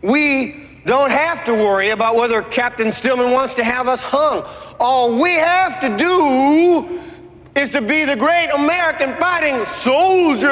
We 0.00 0.66
don't 0.86 1.10
have 1.10 1.44
to 1.44 1.52
worry 1.52 1.90
about 1.90 2.16
whether 2.16 2.40
Captain 2.40 2.92
Stillman 2.92 3.30
wants 3.30 3.54
to 3.56 3.64
have 3.64 3.86
us 3.86 4.00
hung. 4.00 4.42
All 4.80 5.20
we 5.20 5.32
have 5.34 5.80
to 5.80 5.94
do 5.98 6.98
is 7.54 7.68
to 7.70 7.82
be 7.82 8.06
the 8.06 8.16
great 8.16 8.48
American 8.54 9.14
fighting 9.16 9.66
soldier 9.66 10.48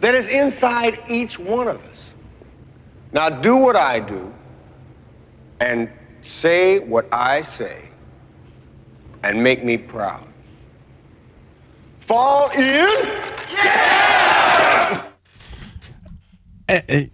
that 0.00 0.14
is 0.14 0.26
inside 0.28 1.00
each 1.06 1.38
one 1.38 1.68
of 1.68 1.84
us. 1.84 2.12
Now, 3.12 3.28
do 3.28 3.58
what 3.58 3.76
I 3.76 4.00
do 4.00 4.32
and 5.60 5.88
say 6.22 6.78
what 6.78 7.06
I 7.12 7.40
say 7.40 7.82
and 9.22 9.42
make 9.42 9.64
me 9.64 9.76
proud. 9.76 10.26
Fall 12.00 12.50
in? 12.50 12.88
Eh, 16.70 16.80
eh, 16.88 17.06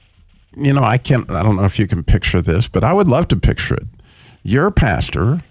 you 0.57 0.72
know, 0.72 0.83
I 0.83 0.98
can't, 0.98 1.30
I 1.30 1.42
don't 1.42 1.57
know 1.57 1.64
if 1.64 1.78
you 1.78 1.87
can 1.87 2.02
picture 2.02 2.42
this, 2.42 2.68
but 2.68 2.85
I 2.85 2.92
would 2.92 3.09
love 3.09 3.28
to 3.28 3.37
picture 3.37 3.74
it. 3.74 3.87
Your 4.42 4.70
pastor 4.70 5.42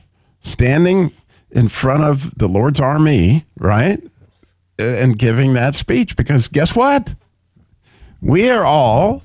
standing 0.42 1.12
in 1.52 1.68
front 1.68 2.04
of 2.04 2.36
the 2.38 2.48
Lord's 2.48 2.80
army, 2.80 3.46
right? 3.58 4.02
Eh, 4.80 5.04
And 5.04 5.18
giving 5.18 5.54
that 5.54 5.76
speech 5.76 6.16
because 6.16 6.48
guess 6.48 6.76
what? 6.76 7.16
We 8.22 8.50
are 8.50 8.66
all 8.66 9.24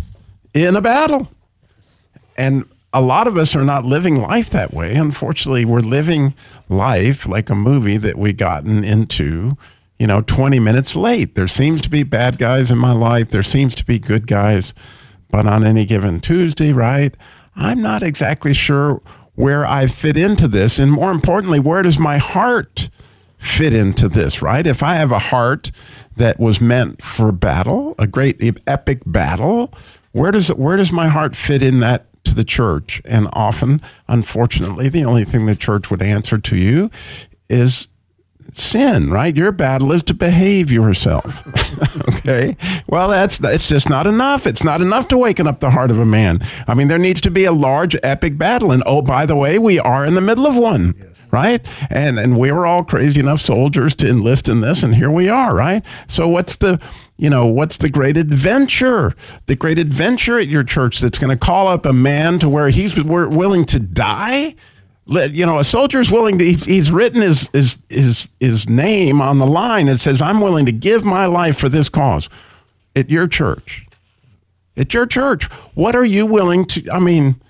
in 0.55 0.77
a 0.77 0.81
battle. 0.81 1.29
And 2.37 2.65
a 2.93 3.03
lot 3.03 3.27
of 3.27 3.37
us 3.37 3.55
are 3.55 3.65
not 3.65 3.85
living 3.85 4.21
life 4.21 4.51
that 4.51 4.73
way. 4.73 4.95
Unfortunately, 4.95 5.65
we're 5.65 5.81
living 5.81 6.35
life 6.69 7.29
like 7.29 7.51
a 7.51 7.55
movie 7.55 7.99
that 7.99 8.17
we 8.17 8.33
gotten 8.33 8.83
into, 8.83 9.57
you 9.99 10.07
know, 10.07 10.23
20 10.23 10.59
minutes 10.59 10.97
late. 10.97 11.35
There 11.35 11.49
seems 11.49 11.83
to 11.83 11.91
be 11.91 12.03
bad 12.03 12.39
guys 12.39 12.71
in 12.71 12.79
my 12.79 12.93
life. 12.93 13.31
There 13.31 13.43
seems 13.43 13.75
to 13.77 13.85
be 13.85 13.99
good 13.99 14.27
guys. 14.27 14.73
But 15.31 15.47
on 15.47 15.65
any 15.65 15.85
given 15.85 16.21
Tuesday, 16.21 16.73
right? 16.73 17.15
I'm 17.55 17.83
not 17.83 18.03
exactly 18.03 18.55
sure 18.55 19.03
where 19.35 19.67
I 19.67 19.87
fit 19.87 20.17
into 20.17 20.49
this. 20.49 20.79
And 20.79 20.91
more 20.91 21.11
importantly, 21.11 21.61
where 21.61 21.83
does 21.83 21.99
my 21.99 22.17
heart 22.17 22.89
fit 23.37 23.75
into 23.75 24.09
this, 24.09 24.41
right? 24.41 24.67
If 24.67 24.83
I 24.83 24.95
have 24.95 25.13
a 25.13 25.19
heart 25.19 25.71
that 26.17 26.41
was 26.41 26.61
meant 26.61 27.03
for 27.03 27.31
battle, 27.31 27.95
a 27.99 28.07
great 28.07 28.61
epic 28.67 29.03
battle, 29.05 29.73
where 30.13 30.33
does 30.33 30.49
where 30.49 30.77
does 30.77 30.91
my 30.91 31.09
heart 31.09 31.37
fit 31.37 31.63
in 31.63 31.81
that 31.81 32.07
to 32.25 32.35
the 32.35 32.45
church? 32.45 33.03
And 33.05 33.29
often, 33.33 33.81
unfortunately, 34.09 34.89
the 34.89 35.05
only 35.05 35.25
thing 35.25 35.47
the 35.47 35.57
church 35.57 35.91
would 35.91 36.03
answer 36.03 36.39
to 36.39 36.57
you 36.57 36.91
is 37.49 37.89
sin, 38.55 39.11
right? 39.11 39.37
Your 39.37 39.53
battle 39.53 39.93
is 39.93 40.03
to 40.05 40.15
behave 40.15 40.71
yourself. 40.73 41.47
okay. 42.17 42.57
Well, 42.87 43.09
that's 43.09 43.41
it's 43.41 43.67
just 43.67 43.89
not 43.89 44.07
enough. 44.07 44.47
It's 44.47 44.65
not 44.65 44.81
enough 44.81 45.09
to 45.09 45.19
waken 45.19 45.47
up 45.47 45.61
the 45.61 45.71
heart 45.71 45.91
of 45.91 45.99
a 45.99 46.05
man. 46.05 46.41
I 46.67 46.75
mean, 46.75 46.89
there 46.89 46.99
needs 46.99 47.21
to 47.23 47.31
be 47.31 47.45
a 47.45 47.53
large 47.53 47.97
epic 48.03 48.39
battle. 48.39 48.73
And 48.73 48.83
oh, 48.87 49.03
by 49.03 49.27
the 49.27 49.37
way, 49.37 49.59
we 49.59 49.79
are 49.79 50.05
in 50.05 50.15
the 50.15 50.21
middle 50.21 50.47
of 50.47 50.57
one. 50.57 51.08
Right. 51.31 51.67
And 51.91 52.19
and 52.19 52.39
we 52.39 52.51
were 52.53 52.67
all 52.67 52.85
crazy 52.85 53.21
enough 53.21 53.41
soldiers 53.41 53.95
to 53.97 54.09
enlist 54.09 54.49
in 54.49 54.61
this, 54.61 54.83
and 54.83 54.95
here 54.95 55.11
we 55.11 55.29
are, 55.29 55.55
right? 55.55 55.85
So 56.07 56.27
what's 56.27 56.57
the 56.57 56.81
you 57.19 57.29
know, 57.29 57.47
what's 57.47 57.77
the 57.77 57.89
great 57.89 58.17
adventure? 58.17 59.15
The 59.47 59.57
great 59.57 59.79
adventure 59.79 60.39
at 60.39 60.47
your 60.47 60.63
church 60.63 61.01
that's 61.01 61.19
going 61.19 61.37
to 61.37 61.37
call 61.37 61.67
up 61.67 61.85
a 61.85 61.93
man 61.93 62.39
to 62.39 62.49
where 62.49 62.71
he's 62.71 63.03
willing 63.03 63.65
to 63.67 63.81
die? 63.81 64.55
you 65.09 65.47
know, 65.47 65.59
a 65.59 65.65
soldier 65.65 66.01
is 66.01 66.13
willing 66.13 66.39
to, 66.39 66.45
he's 66.45 66.93
written 66.93 67.23
his, 67.23 67.49
his, 67.49 67.81
his, 67.89 68.29
his 68.41 68.69
name 68.69 69.23
on 69.23 69.39
the 69.39 69.47
line. 69.47 69.89
It 69.89 69.99
says, 69.99 70.21
I'm 70.21 70.41
willing 70.41 70.67
to 70.67 70.73
give 70.73 71.05
my 71.05 71.25
life 71.25 71.57
for 71.57 71.71
this 71.71 71.89
cause 71.89 72.29
at 72.95 73.09
your 73.09 73.27
church. 73.27 73.87
At 74.77 74.93
your 74.93 75.07
church. 75.07 75.51
What 75.75 75.97
are 75.97 76.05
you 76.05 76.27
willing 76.27 76.67
to, 76.67 76.91
I 76.93 76.99
mean, 76.99 77.41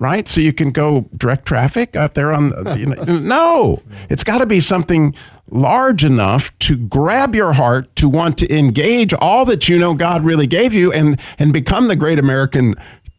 right? 0.00 0.26
So 0.26 0.40
you 0.40 0.52
can 0.52 0.72
go 0.72 1.08
direct 1.16 1.46
traffic 1.46 1.94
up 1.94 2.14
there 2.14 2.32
on, 2.32 2.52
you 2.76 2.86
know, 2.86 3.02
no, 3.20 3.82
it's 4.08 4.24
got 4.24 4.38
to 4.38 4.46
be 4.46 4.58
something 4.58 5.14
large 5.50 6.04
enough 6.04 6.58
to 6.60 6.76
grab 6.76 7.34
your 7.34 7.52
heart 7.52 7.94
to 7.96 8.08
want 8.08 8.38
to 8.38 8.52
engage 8.52 9.12
all 9.14 9.44
that 9.44 9.68
you 9.68 9.78
know 9.78 9.94
God 9.94 10.24
really 10.24 10.46
gave 10.46 10.72
you 10.72 10.90
and, 10.90 11.20
and 11.38 11.52
become 11.52 11.88
the 11.88 11.96
great 11.96 12.18
American 12.18 12.74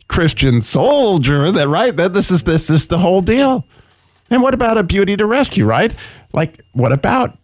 Christian 0.08 0.62
soldier 0.62 1.52
that, 1.52 1.68
right? 1.68 1.96
That 1.96 2.14
this 2.14 2.32
is, 2.32 2.44
this 2.44 2.70
is 2.70 2.88
the 2.88 2.98
whole 2.98 3.22
deal. 3.22 3.66
And 4.32 4.42
what 4.42 4.54
about 4.54 4.78
a 4.78 4.84
beauty 4.84 5.16
to 5.18 5.26
rescue, 5.26 5.66
right? 5.66 5.94
Like, 6.34 6.62
what 6.74 6.92
about 6.92 7.38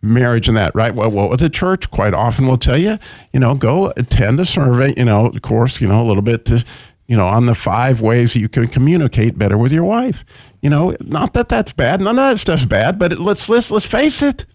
marriage 0.00 0.48
and 0.48 0.56
that, 0.56 0.74
right? 0.74 0.94
Well, 0.94 1.10
what 1.10 1.38
the 1.38 1.50
church 1.50 1.90
quite 1.90 2.14
often 2.14 2.46
will 2.46 2.58
tell 2.58 2.78
you, 2.78 2.96
you 3.32 3.40
know, 3.40 3.54
go 3.54 3.92
attend 3.98 4.40
a 4.40 4.46
survey, 4.46 4.94
you 4.96 5.04
know, 5.04 5.26
of 5.26 5.42
course, 5.42 5.80
you 5.80 5.88
know, 5.88 6.00
a 6.00 6.06
little 6.06 6.22
bit 6.22 6.46
to, 6.46 6.64
you 7.06 7.16
know, 7.16 7.26
on 7.26 7.46
the 7.46 7.54
five 7.54 8.00
ways 8.00 8.34
you 8.34 8.48
can 8.48 8.68
communicate 8.68 9.38
better 9.38 9.56
with 9.56 9.72
your 9.72 9.84
wife. 9.84 10.24
You 10.60 10.70
know, 10.70 10.96
not 11.00 11.32
that 11.34 11.48
that's 11.48 11.72
bad. 11.72 12.00
None 12.00 12.18
of 12.18 12.30
that 12.30 12.38
stuff's 12.38 12.64
bad, 12.64 12.98
but 12.98 13.18
let's 13.18 13.48
let's 13.48 13.70
let's 13.70 13.86
face 13.86 14.22
it 14.22 14.46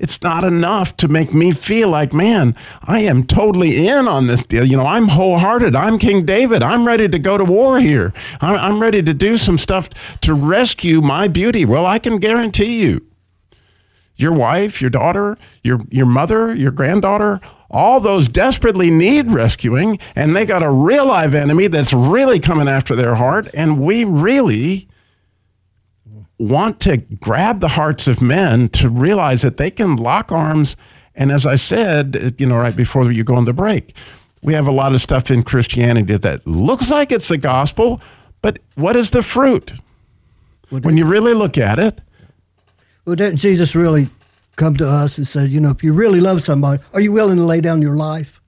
it's 0.00 0.22
not 0.22 0.44
enough 0.44 0.96
to 0.96 1.08
make 1.08 1.34
me 1.34 1.52
feel 1.52 1.90
like, 1.90 2.14
man, 2.14 2.56
I 2.82 3.00
am 3.00 3.22
totally 3.24 3.86
in 3.86 4.08
on 4.08 4.26
this 4.26 4.44
deal. 4.46 4.64
You 4.64 4.78
know, 4.78 4.86
I'm 4.86 5.08
wholehearted. 5.08 5.76
I'm 5.76 5.98
King 5.98 6.24
David. 6.24 6.62
I'm 6.62 6.86
ready 6.86 7.06
to 7.06 7.18
go 7.18 7.36
to 7.36 7.44
war 7.44 7.78
here. 7.78 8.14
I'm, 8.40 8.80
ready 8.80 9.02
to 9.02 9.12
do 9.12 9.36
some 9.36 9.58
stuff 9.58 10.18
to 10.22 10.32
rescue 10.32 11.02
my 11.02 11.28
beauty. 11.28 11.66
Well, 11.66 11.84
I 11.84 11.98
can 11.98 12.16
guarantee 12.16 12.80
you, 12.80 13.06
your 14.20 14.32
wife, 14.32 14.80
your 14.80 14.90
daughter, 14.90 15.38
your, 15.62 15.80
your 15.90 16.06
mother, 16.06 16.54
your 16.54 16.70
granddaughter, 16.70 17.40
all 17.70 18.00
those 18.00 18.28
desperately 18.28 18.90
need 18.90 19.30
rescuing, 19.30 19.98
and 20.16 20.34
they 20.34 20.44
got 20.44 20.62
a 20.62 20.70
real 20.70 21.06
live 21.06 21.34
enemy 21.34 21.68
that's 21.68 21.92
really 21.92 22.40
coming 22.40 22.68
after 22.68 22.96
their 22.96 23.14
heart, 23.14 23.48
and 23.54 23.80
we 23.80 24.04
really 24.04 24.88
want 26.38 26.80
to 26.80 26.96
grab 26.96 27.60
the 27.60 27.68
hearts 27.68 28.08
of 28.08 28.22
men 28.22 28.68
to 28.70 28.88
realize 28.88 29.42
that 29.42 29.58
they 29.58 29.70
can 29.70 29.96
lock 29.96 30.32
arms. 30.32 30.76
And 31.14 31.30
as 31.30 31.44
I 31.44 31.56
said, 31.56 32.34
you 32.38 32.46
know, 32.46 32.56
right 32.56 32.74
before 32.74 33.12
you 33.12 33.24
go 33.24 33.34
on 33.34 33.44
the 33.44 33.52
break, 33.52 33.94
we 34.42 34.54
have 34.54 34.66
a 34.66 34.72
lot 34.72 34.94
of 34.94 35.02
stuff 35.02 35.30
in 35.30 35.42
Christianity 35.42 36.16
that 36.16 36.46
looks 36.46 36.90
like 36.90 37.12
it's 37.12 37.28
the 37.28 37.36
gospel, 37.36 38.00
but 38.40 38.58
what 38.74 38.96
is 38.96 39.10
the 39.10 39.22
fruit? 39.22 39.74
When 40.70 40.96
you 40.96 41.04
really 41.04 41.34
look 41.34 41.58
at 41.58 41.78
it. 41.78 42.00
Well, 43.10 43.16
didn't 43.16 43.38
Jesus 43.38 43.74
really 43.74 44.08
come 44.54 44.76
to 44.76 44.86
us 44.86 45.18
and 45.18 45.26
said, 45.26 45.50
you 45.50 45.58
know, 45.58 45.70
if 45.70 45.82
you 45.82 45.92
really 45.92 46.20
love 46.20 46.42
somebody, 46.42 46.80
are 46.94 47.00
you 47.00 47.10
willing 47.10 47.38
to 47.38 47.44
lay 47.44 47.60
down 47.60 47.82
your 47.82 47.96
life? 47.96 48.40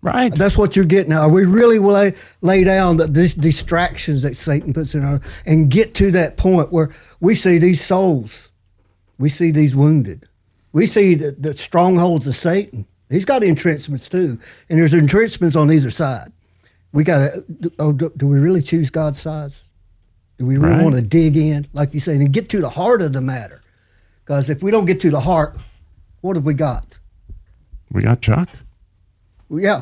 Right. 0.00 0.32
That's 0.34 0.56
what 0.56 0.74
you're 0.74 0.86
getting 0.86 1.12
at. 1.12 1.18
Are 1.18 1.28
we 1.28 1.44
really 1.44 1.78
lay, 1.78 2.14
lay 2.40 2.64
down 2.64 2.96
the, 2.96 3.06
these 3.06 3.34
distractions 3.34 4.22
that 4.22 4.38
Satan 4.38 4.72
puts 4.72 4.94
in 4.94 5.04
our 5.04 5.20
and 5.44 5.70
get 5.70 5.94
to 5.96 6.10
that 6.12 6.38
point 6.38 6.72
where 6.72 6.88
we 7.20 7.34
see 7.34 7.58
these 7.58 7.84
souls, 7.84 8.50
we 9.18 9.28
see 9.28 9.50
these 9.50 9.76
wounded, 9.76 10.26
we 10.72 10.86
see 10.86 11.14
the, 11.14 11.32
the 11.32 11.52
strongholds 11.52 12.26
of 12.26 12.36
Satan. 12.36 12.86
He's 13.10 13.26
got 13.26 13.44
entrenchments 13.44 14.08
too, 14.08 14.38
and 14.70 14.78
there's 14.78 14.94
entrenchments 14.94 15.56
on 15.56 15.70
either 15.70 15.90
side. 15.90 16.32
We 16.92 17.04
got 17.04 17.18
to. 17.18 17.72
Oh, 17.78 17.92
do, 17.92 18.10
do, 18.16 18.28
we 18.28 18.38
really 18.38 18.62
choose 18.62 18.88
God's 18.88 19.20
sides? 19.20 19.67
Do 20.38 20.46
we 20.46 20.56
really 20.56 20.76
right. 20.76 20.84
want 20.84 20.94
to 20.94 21.02
dig 21.02 21.36
in, 21.36 21.66
like 21.72 21.92
you 21.92 22.00
say, 22.00 22.14
and 22.14 22.32
get 22.32 22.48
to 22.50 22.60
the 22.60 22.70
heart 22.70 23.02
of 23.02 23.12
the 23.12 23.20
matter? 23.20 23.60
Because 24.24 24.48
if 24.48 24.62
we 24.62 24.70
don't 24.70 24.84
get 24.84 25.00
to 25.00 25.10
the 25.10 25.20
heart, 25.20 25.56
what 26.20 26.36
have 26.36 26.44
we 26.44 26.54
got? 26.54 26.98
We 27.90 28.02
got 28.02 28.20
Chuck. 28.20 28.48
Yeah, 29.50 29.80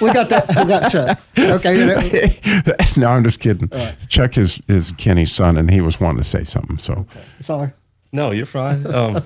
we 0.00 0.10
got 0.12 0.30
that. 0.30 0.48
We 0.56 0.64
got 0.64 0.90
Chuck. 0.90 1.20
Okay. 1.38 2.96
no, 2.96 3.08
I'm 3.08 3.22
just 3.22 3.40
kidding. 3.40 3.68
Right. 3.70 3.94
Chuck 4.08 4.38
is 4.38 4.60
is 4.68 4.92
Kenny's 4.92 5.32
son, 5.32 5.58
and 5.58 5.70
he 5.70 5.82
was 5.82 6.00
wanting 6.00 6.16
to 6.22 6.24
say 6.24 6.44
something. 6.44 6.78
So 6.78 6.94
okay. 6.94 7.20
sorry. 7.42 7.72
No, 8.12 8.30
you're 8.30 8.46
fine. 8.46 8.86
Um, 8.86 9.22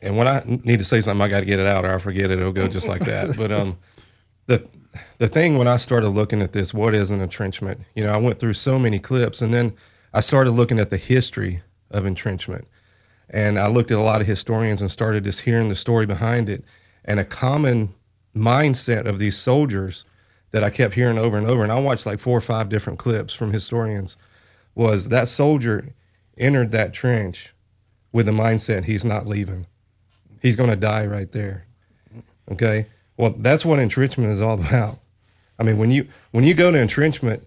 and 0.00 0.16
when 0.16 0.26
I 0.26 0.42
need 0.46 0.78
to 0.78 0.84
say 0.84 1.02
something, 1.02 1.20
I 1.20 1.28
got 1.28 1.40
to 1.40 1.46
get 1.46 1.58
it 1.58 1.66
out, 1.66 1.84
or 1.84 1.94
I 1.94 1.98
forget 1.98 2.30
it. 2.30 2.38
It'll 2.38 2.52
go 2.52 2.68
just 2.68 2.88
like 2.88 3.04
that. 3.04 3.36
But 3.36 3.52
um, 3.52 3.76
the 4.46 4.66
the 5.18 5.28
thing 5.28 5.58
when 5.58 5.68
I 5.68 5.76
started 5.76 6.10
looking 6.10 6.42
at 6.42 6.52
this, 6.52 6.74
what 6.74 6.94
is 6.94 7.10
an 7.10 7.20
entrenchment? 7.20 7.80
You 7.94 8.04
know, 8.04 8.12
I 8.12 8.16
went 8.16 8.38
through 8.38 8.54
so 8.54 8.78
many 8.78 8.98
clips, 8.98 9.42
and 9.42 9.52
then 9.52 9.74
I 10.12 10.20
started 10.20 10.52
looking 10.52 10.78
at 10.78 10.90
the 10.90 10.96
history 10.96 11.62
of 11.90 12.06
entrenchment, 12.06 12.66
and 13.30 13.58
I 13.58 13.68
looked 13.68 13.90
at 13.90 13.98
a 13.98 14.02
lot 14.02 14.20
of 14.20 14.26
historians 14.26 14.80
and 14.80 14.90
started 14.90 15.24
just 15.24 15.42
hearing 15.42 15.68
the 15.68 15.76
story 15.76 16.06
behind 16.06 16.48
it. 16.48 16.64
And 17.04 17.20
a 17.20 17.24
common 17.24 17.94
mindset 18.34 19.06
of 19.06 19.18
these 19.18 19.36
soldiers 19.36 20.04
that 20.50 20.64
I 20.64 20.70
kept 20.70 20.94
hearing 20.94 21.18
over 21.18 21.36
and 21.36 21.46
over, 21.46 21.62
and 21.62 21.72
I 21.72 21.80
watched 21.80 22.06
like 22.06 22.18
four 22.18 22.38
or 22.38 22.42
five 22.42 22.68
different 22.68 22.98
clips 22.98 23.34
from 23.34 23.52
historians, 23.52 24.16
was 24.74 25.08
that 25.08 25.28
soldier 25.28 25.94
entered 26.38 26.72
that 26.72 26.92
trench 26.92 27.54
with 28.12 28.26
the 28.26 28.32
mindset 28.32 28.84
he's 28.84 29.04
not 29.04 29.26
leaving. 29.26 29.66
He's 30.40 30.56
going 30.56 30.70
to 30.70 30.76
die 30.76 31.06
right 31.06 31.30
there. 31.32 31.66
Okay? 32.50 32.86
Well, 33.16 33.34
that's 33.38 33.64
what 33.64 33.78
entrenchment 33.78 34.30
is 34.30 34.42
all 34.42 34.54
about. 34.66 34.98
I 35.58 35.62
mean, 35.62 35.78
when 35.78 35.90
you 35.90 36.08
when 36.32 36.44
you 36.44 36.54
go 36.54 36.70
to 36.70 36.78
entrenchment, 36.78 37.46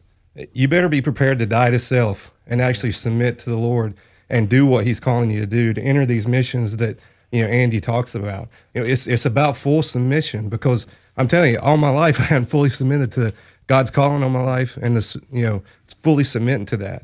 you 0.54 0.68
better 0.68 0.90
be 0.90 1.02
prepared 1.02 1.40
to 1.40 1.46
die 1.46 1.72
to 1.72 1.80
self 1.80 2.32
and 2.48 2.62
actually 2.62 2.92
submit 2.92 3.40
to 3.40 3.50
the 3.50 3.58
Lord 3.58 3.94
and 4.30 4.50
do 4.50 4.66
what 4.66 4.86
he's 4.86 5.00
calling 5.00 5.32
you 5.32 5.40
to 5.40 5.46
do 5.46 5.74
to 5.74 5.82
enter 5.82 6.06
these 6.06 6.28
missions 6.28 6.78
that 6.78 7.00
you 7.32 7.44
know 7.44 7.48
Andy 7.48 7.80
talks 7.82 8.16
about. 8.16 8.48
You 8.74 8.82
know, 8.82 8.88
it's 8.88 9.08
it's 9.08 9.26
about 9.26 9.58
full 9.58 9.84
submission 9.84 10.50
because 10.50 10.88
I'm 11.18 11.28
telling 11.28 11.54
you, 11.54 11.60
all 11.60 11.78
my 11.78 11.90
life 11.90 12.20
I 12.20 12.24
hadn't 12.24 12.48
fully 12.48 12.70
submitted 12.70 13.12
to 13.14 13.34
God's 13.68 13.92
calling 13.92 14.24
on 14.24 14.32
my 14.32 14.42
life, 14.42 14.78
and 14.82 14.96
this 14.96 15.16
you 15.32 15.44
know 15.44 15.64
fully 16.02 16.24
submitting 16.24 16.66
to 16.68 16.78
that. 16.78 17.04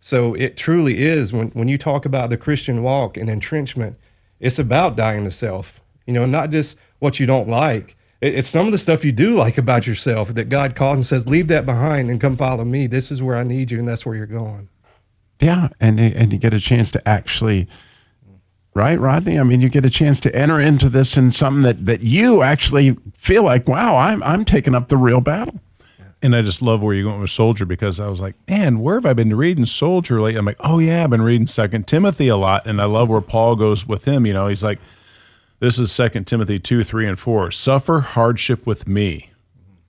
So 0.00 0.34
it 0.34 0.56
truly 0.56 0.98
is 0.98 1.32
when 1.32 1.48
when 1.48 1.68
you 1.68 1.78
talk 1.78 2.04
about 2.04 2.30
the 2.30 2.36
Christian 2.36 2.82
walk 2.82 3.16
and 3.16 3.28
entrenchment, 3.28 3.96
it's 4.40 4.58
about 4.58 4.96
dying 4.96 5.24
to 5.24 5.30
self. 5.30 5.80
You 6.06 6.14
know, 6.14 6.26
not 6.26 6.50
just 6.50 6.76
what 6.98 7.20
you 7.20 7.26
don't 7.26 7.48
like. 7.48 7.96
It's 8.20 8.48
some 8.48 8.66
of 8.66 8.72
the 8.72 8.78
stuff 8.78 9.04
you 9.04 9.12
do 9.12 9.34
like 9.34 9.58
about 9.58 9.86
yourself 9.86 10.34
that 10.34 10.48
God 10.48 10.74
calls 10.74 10.98
and 10.98 11.04
says, 11.06 11.26
"Leave 11.26 11.48
that 11.48 11.66
behind 11.66 12.10
and 12.10 12.20
come 12.20 12.36
follow 12.36 12.64
me. 12.64 12.86
This 12.86 13.10
is 13.10 13.22
where 13.22 13.36
I 13.36 13.42
need 13.42 13.70
you, 13.70 13.78
and 13.78 13.88
that's 13.88 14.04
where 14.04 14.14
you're 14.14 14.26
going." 14.26 14.68
Yeah, 15.40 15.68
and 15.80 15.98
and 15.98 16.32
you 16.32 16.38
get 16.38 16.52
a 16.52 16.60
chance 16.60 16.90
to 16.92 17.08
actually 17.08 17.68
right, 18.74 18.98
Rodney? 18.98 19.38
I 19.38 19.42
mean, 19.42 19.60
you 19.60 19.68
get 19.68 19.84
a 19.84 19.90
chance 19.90 20.20
to 20.20 20.34
enter 20.34 20.60
into 20.60 20.88
this 20.88 21.16
in 21.16 21.32
something 21.32 21.62
that, 21.62 21.86
that 21.86 22.02
you 22.02 22.42
actually 22.42 22.96
feel 23.14 23.42
like, 23.42 23.68
wow, 23.68 23.96
I'm, 23.96 24.22
I'm 24.22 24.44
taking 24.44 24.74
up 24.74 24.88
the 24.88 24.96
real 24.96 25.20
battle. 25.20 25.60
And 26.22 26.36
I 26.36 26.42
just 26.42 26.60
love 26.60 26.82
where 26.82 26.94
you're 26.94 27.04
going 27.04 27.20
with 27.22 27.30
Soldier 27.30 27.64
because 27.64 27.98
I 27.98 28.08
was 28.08 28.20
like, 28.20 28.34
man, 28.46 28.80
where 28.80 28.96
have 28.96 29.06
I 29.06 29.14
been 29.14 29.34
reading 29.34 29.64
Soldier 29.64 30.20
lately? 30.20 30.38
I'm 30.38 30.44
like, 30.44 30.58
oh 30.60 30.78
yeah, 30.78 31.04
I've 31.04 31.10
been 31.10 31.22
reading 31.22 31.46
Second 31.46 31.86
Timothy 31.86 32.28
a 32.28 32.36
lot, 32.36 32.66
and 32.66 32.78
I 32.78 32.84
love 32.84 33.08
where 33.08 33.22
Paul 33.22 33.56
goes 33.56 33.88
with 33.88 34.04
him. 34.04 34.26
You 34.26 34.34
know, 34.34 34.46
he's 34.46 34.62
like, 34.62 34.78
this 35.60 35.78
is 35.78 35.92
Second 35.92 36.26
Timothy 36.26 36.58
two, 36.58 36.82
three, 36.82 37.06
and 37.06 37.18
four. 37.18 37.50
Suffer 37.50 38.00
hardship 38.00 38.66
with 38.66 38.88
me 38.88 39.30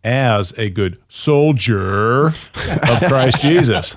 as 0.04 0.54
a 0.58 0.70
good 0.70 1.02
soldier 1.10 2.28
of 2.28 3.04
Christ 3.08 3.42
Jesus. 3.42 3.96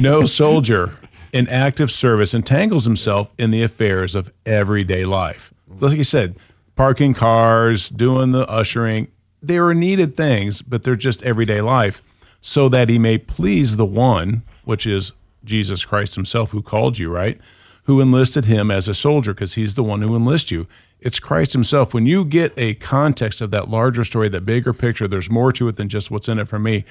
No 0.00 0.24
soldier 0.24 0.96
in 1.32 1.48
active 1.48 1.90
service 1.90 2.34
entangles 2.34 2.84
himself 2.84 3.32
in 3.38 3.50
the 3.50 3.62
affairs 3.62 4.14
of 4.14 4.32
everyday 4.44 5.04
life. 5.04 5.52
Like 5.78 5.96
you 5.96 6.04
said, 6.04 6.36
parking 6.74 7.14
cars, 7.14 7.88
doing 7.88 8.32
the 8.32 8.48
ushering, 8.48 9.08
they 9.42 9.58
are 9.58 9.74
needed 9.74 10.16
things, 10.16 10.62
but 10.62 10.82
they're 10.82 10.96
just 10.96 11.22
everyday 11.22 11.60
life, 11.60 12.02
so 12.40 12.68
that 12.68 12.88
he 12.88 12.98
may 12.98 13.18
please 13.18 13.76
the 13.76 13.84
one, 13.84 14.42
which 14.64 14.86
is 14.86 15.12
Jesus 15.44 15.84
Christ 15.84 16.14
himself 16.14 16.50
who 16.50 16.62
called 16.62 16.98
you, 16.98 17.10
right? 17.10 17.40
Who 17.84 18.00
enlisted 18.00 18.44
him 18.44 18.70
as 18.70 18.88
a 18.88 18.94
soldier, 18.94 19.34
because 19.34 19.54
he's 19.54 19.74
the 19.74 19.82
one 19.82 20.02
who 20.02 20.14
enlists 20.14 20.50
you. 20.50 20.66
It's 21.00 21.18
Christ 21.18 21.54
himself. 21.54 21.94
When 21.94 22.06
you 22.06 22.24
get 22.24 22.52
a 22.56 22.74
context 22.74 23.40
of 23.40 23.50
that 23.50 23.70
larger 23.70 24.04
story, 24.04 24.28
that 24.28 24.44
bigger 24.44 24.72
picture, 24.72 25.08
there's 25.08 25.30
more 25.30 25.52
to 25.52 25.68
it 25.68 25.76
than 25.76 25.88
just 25.88 26.10
what's 26.10 26.28
in 26.28 26.38
it 26.38 26.46
for 26.46 26.58
me. 26.58 26.84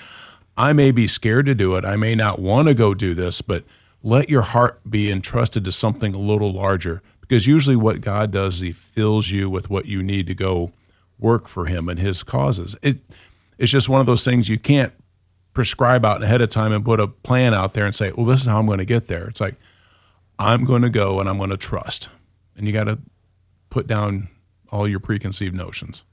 I 0.58 0.74
may 0.74 0.92
be 0.92 1.08
scared 1.08 1.46
to 1.46 1.56
do 1.56 1.76
it. 1.76 1.86
I 1.86 1.96
may 1.96 2.16
not 2.16 2.40
want 2.40 2.68
to 2.68 2.74
go 2.74 2.94
do 2.94 3.14
this, 3.14 3.42
but 3.42 3.64
let 4.04 4.30
your 4.30 4.42
heart 4.42 4.80
be 4.90 5.12
entrusted 5.12 5.64
to 5.66 5.72
something 5.72 6.14
a 6.16 6.20
little 6.20 6.54
larger 6.54 7.02
Because 7.22 7.46
usually 7.46 7.76
what 7.76 8.02
God 8.02 8.32
does 8.32 8.56
is 8.56 8.62
he 8.62 8.72
fills 8.72 9.30
you 9.30 9.50
with 9.50 9.70
what 9.70 9.86
you 9.86 10.02
need 10.02 10.26
to 10.28 10.34
go 10.34 10.72
work 11.20 11.48
for 11.48 11.66
him 11.66 11.88
and 11.88 12.00
his 12.00 12.24
causes. 12.24 12.76
It 12.82 12.98
it's 13.58 13.72
just 13.72 13.90
one 13.90 14.00
of 14.00 14.06
those 14.06 14.24
things 14.24 14.50
you 14.50 14.58
can't 14.58 14.94
prescribe 15.54 16.06
out 16.06 16.24
ahead 16.24 16.42
of 16.42 16.50
time 16.50 16.72
and 16.72 16.84
put 16.84 17.00
a 17.00 17.08
plan 17.08 17.54
out 17.54 17.74
there 17.74 17.86
and 17.86 17.94
say, 17.94 18.12
"Well, 18.12 18.26
this 18.26 18.42
is 18.42 18.48
how 18.48 18.58
I'm 18.58 18.66
going 18.66 18.80
to 18.80 18.86
get 18.86 19.08
there." 19.08 19.28
It's 19.28 19.42
like 19.42 19.56
I'm 20.40 20.64
going 20.66 20.82
to 20.82 20.90
go 20.90 21.20
and 21.20 21.30
I'm 21.30 21.38
going 21.38 21.50
to 21.50 21.58
trust. 21.58 22.10
And 22.56 22.66
you 22.66 22.74
got 22.74 22.86
to 22.86 22.98
put 23.70 23.86
down 23.86 24.30
all 24.72 24.88
your 24.88 25.00
preconceived 25.00 25.54
notions. 25.54 26.04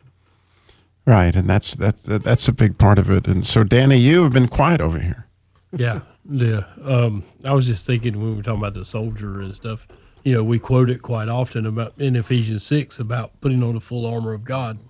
Right, 1.07 1.37
and 1.37 1.49
that's 1.49 1.75
that, 1.77 2.03
that 2.05 2.25
that's 2.25 2.49
a 2.49 2.53
big 2.53 2.79
part 2.79 2.99
of 2.99 3.09
it. 3.09 3.29
And 3.29 3.47
so, 3.47 3.63
Danny, 3.63 3.97
you 3.97 4.25
have 4.25 4.33
been 4.33 4.49
quiet 4.49 4.81
over 4.81 4.99
here. 4.99 5.29
Yeah, 5.71 6.01
yeah. 6.29 6.63
Um, 6.83 7.23
I 7.45 7.53
was 7.53 7.67
just 7.67 7.87
thinking 7.87 8.19
when 8.19 8.31
we 8.31 8.37
were 8.37 8.43
talking 8.43 8.61
about 8.61 8.75
the 8.75 8.85
soldier 8.85 9.41
and 9.41 9.55
stuff. 9.55 9.87
You 10.25 10.35
know, 10.35 10.43
we 10.43 10.59
quote 10.59 10.91
it 10.91 11.03
quite 11.03 11.29
often 11.29 11.65
about 11.65 11.95
in 11.97 12.17
Ephesians 12.17 12.65
six 12.65 12.99
about 12.99 13.41
putting 13.41 13.63
on 13.63 13.75
the 13.75 13.81
full 13.81 14.05
armor 14.05 14.33
of 14.33 14.43
God. 14.43 14.81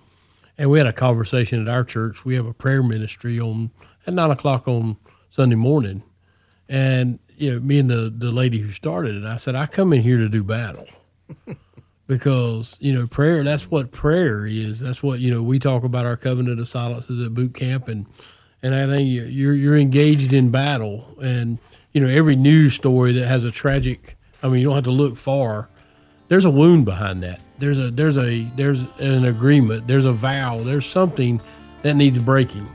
And 0.57 0.71
we 0.71 0.79
had 0.79 0.87
a 0.87 0.93
conversation 0.93 1.61
at 1.61 1.69
our 1.69 1.85
church. 1.85 2.25
We 2.25 2.35
have 2.37 2.47
a 2.47 2.55
prayer 2.55 2.83
ministry 2.83 3.39
on 3.39 3.71
at 4.07 4.15
nine 4.15 4.31
o'clock 4.31 4.67
on 4.67 4.97
Sunday 5.29 5.57
morning, 5.57 6.03
and 6.67 7.19
you 7.37 7.55
know, 7.55 7.61
me 7.61 7.79
and 7.79 7.91
the 7.91 8.13
the 8.17 8.31
lady 8.31 8.59
who 8.59 8.71
started 8.71 9.17
it, 9.17 9.25
I 9.25 9.37
said, 9.37 9.55
I 9.55 9.67
come 9.67 9.93
in 9.93 10.03
here 10.03 10.19
to 10.19 10.29
do 10.29 10.43
battle. 10.43 10.87
because 12.07 12.77
you 12.79 12.93
know 12.93 13.05
prayer 13.05 13.43
that's 13.43 13.69
what 13.69 13.91
prayer 13.91 14.47
is 14.47 14.79
that's 14.79 15.03
what 15.03 15.19
you 15.19 15.29
know 15.29 15.43
we 15.43 15.59
talk 15.59 15.83
about 15.83 16.07
our 16.07 16.17
covenant 16.17 16.61
of 16.61 16.69
silences 16.69 17.21
at 17.21 17.35
boot 17.35 17.53
camp 17.53 17.89
and 17.89 18.07
and 18.63 18.75
I 18.75 18.87
think 18.87 19.09
you're 19.09 19.55
you're 19.55 19.77
engaged 19.77 20.33
in 20.33 20.51
battle, 20.51 21.17
and 21.23 21.59
you 21.93 22.01
know 22.01 22.09
every 22.09 22.37
news 22.37 22.75
story 22.75 23.13
that 23.13 23.27
has 23.27 23.45
a 23.45 23.51
tragic. 23.51 24.17
I 24.43 24.49
mean, 24.49 24.61
you 24.61 24.67
don't 24.67 24.75
have 24.75 24.85
to 24.85 24.91
look 24.91 25.17
far. 25.17 25.69
There's 26.29 26.45
a 26.45 26.51
wound 26.51 26.85
behind 26.85 27.23
that. 27.23 27.41
There's 27.59 27.79
a 27.79 27.91
there's 27.91 28.17
a 28.19 28.43
there's 28.57 28.81
an 28.99 29.25
agreement. 29.25 29.87
There's 29.87 30.05
a 30.05 30.13
vow. 30.13 30.59
There's 30.59 30.87
something 30.87 31.41
that 31.83 31.95
needs 31.95 32.19
breaking, 32.19 32.69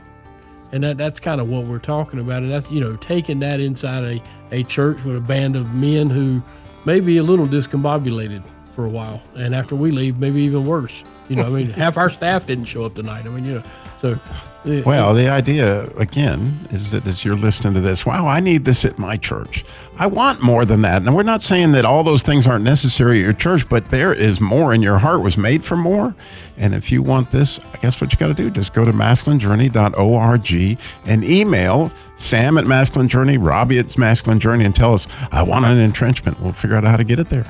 and 0.72 0.82
that 0.84 0.96
that's 0.96 1.20
kind 1.20 1.40
of 1.40 1.48
what 1.48 1.66
we're 1.66 1.78
talking 1.78 2.20
about. 2.20 2.42
And 2.42 2.50
that's 2.50 2.70
you 2.70 2.80
know 2.80 2.96
taking 2.96 3.40
that 3.40 3.60
inside 3.60 4.04
a 4.04 4.22
a 4.52 4.62
church 4.62 5.02
with 5.02 5.16
a 5.16 5.20
band 5.20 5.56
of 5.56 5.74
men 5.74 6.08
who 6.08 6.40
may 6.84 7.00
be 7.00 7.16
a 7.16 7.22
little 7.22 7.46
discombobulated 7.46 8.44
for 8.76 8.84
a 8.84 8.88
while, 8.88 9.20
and 9.34 9.54
after 9.54 9.74
we 9.74 9.90
leave, 9.90 10.18
maybe 10.18 10.40
even 10.42 10.64
worse. 10.64 11.02
You 11.28 11.36
know, 11.36 11.46
I 11.46 11.48
mean, 11.48 11.66
half 11.70 11.96
our 11.96 12.10
staff 12.10 12.46
didn't 12.46 12.66
show 12.66 12.84
up 12.84 12.94
tonight. 12.94 13.26
I 13.26 13.30
mean, 13.30 13.44
you 13.44 13.54
know, 13.54 13.62
so 14.00 14.18
well, 14.64 15.12
the 15.14 15.28
idea 15.28 15.86
again 15.96 16.68
is 16.70 16.92
that 16.92 17.06
as 17.06 17.24
you're 17.24 17.36
listening 17.36 17.74
to 17.74 17.80
this, 17.80 18.06
wow, 18.06 18.26
I 18.26 18.40
need 18.40 18.64
this 18.64 18.84
at 18.84 18.98
my 18.98 19.16
church. 19.16 19.64
I 19.98 20.06
want 20.06 20.40
more 20.40 20.64
than 20.64 20.82
that. 20.82 21.02
And 21.02 21.14
we're 21.14 21.22
not 21.22 21.42
saying 21.42 21.72
that 21.72 21.84
all 21.84 22.04
those 22.04 22.22
things 22.22 22.46
aren't 22.46 22.64
necessary 22.64 23.18
at 23.18 23.24
your 23.24 23.32
church, 23.32 23.68
but 23.68 23.90
there 23.90 24.12
is 24.12 24.40
more, 24.40 24.72
and 24.72 24.82
your 24.82 24.98
heart 24.98 25.20
was 25.22 25.36
made 25.36 25.64
for 25.64 25.76
more. 25.76 26.14
And 26.56 26.74
if 26.74 26.92
you 26.92 27.02
want 27.02 27.30
this, 27.30 27.58
I 27.72 27.78
guess 27.78 28.00
what 28.00 28.12
you 28.12 28.18
got 28.18 28.28
to 28.28 28.34
do, 28.34 28.50
just 28.50 28.72
go 28.72 28.84
to 28.84 28.92
masculinejourney.org 28.92 30.78
and 31.06 31.24
email 31.24 31.92
Sam 32.16 32.56
at 32.56 32.66
Masculine 32.66 33.08
Journey, 33.08 33.36
Robbie 33.38 33.78
at 33.78 33.98
Masculine 33.98 34.38
Journey, 34.38 34.64
and 34.64 34.74
tell 34.74 34.94
us, 34.94 35.08
I 35.32 35.42
want 35.42 35.64
an 35.64 35.78
entrenchment. 35.78 36.40
We'll 36.40 36.52
figure 36.52 36.76
out 36.76 36.84
how 36.84 36.96
to 36.96 37.04
get 37.04 37.18
it 37.18 37.28
there. 37.28 37.46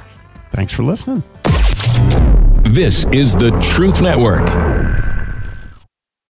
Thanks 0.51 0.72
for 0.72 0.83
listening. 0.83 1.22
This 2.64 3.05
is 3.12 3.37
the 3.37 3.51
Truth 3.61 4.01
Network. 4.01 4.48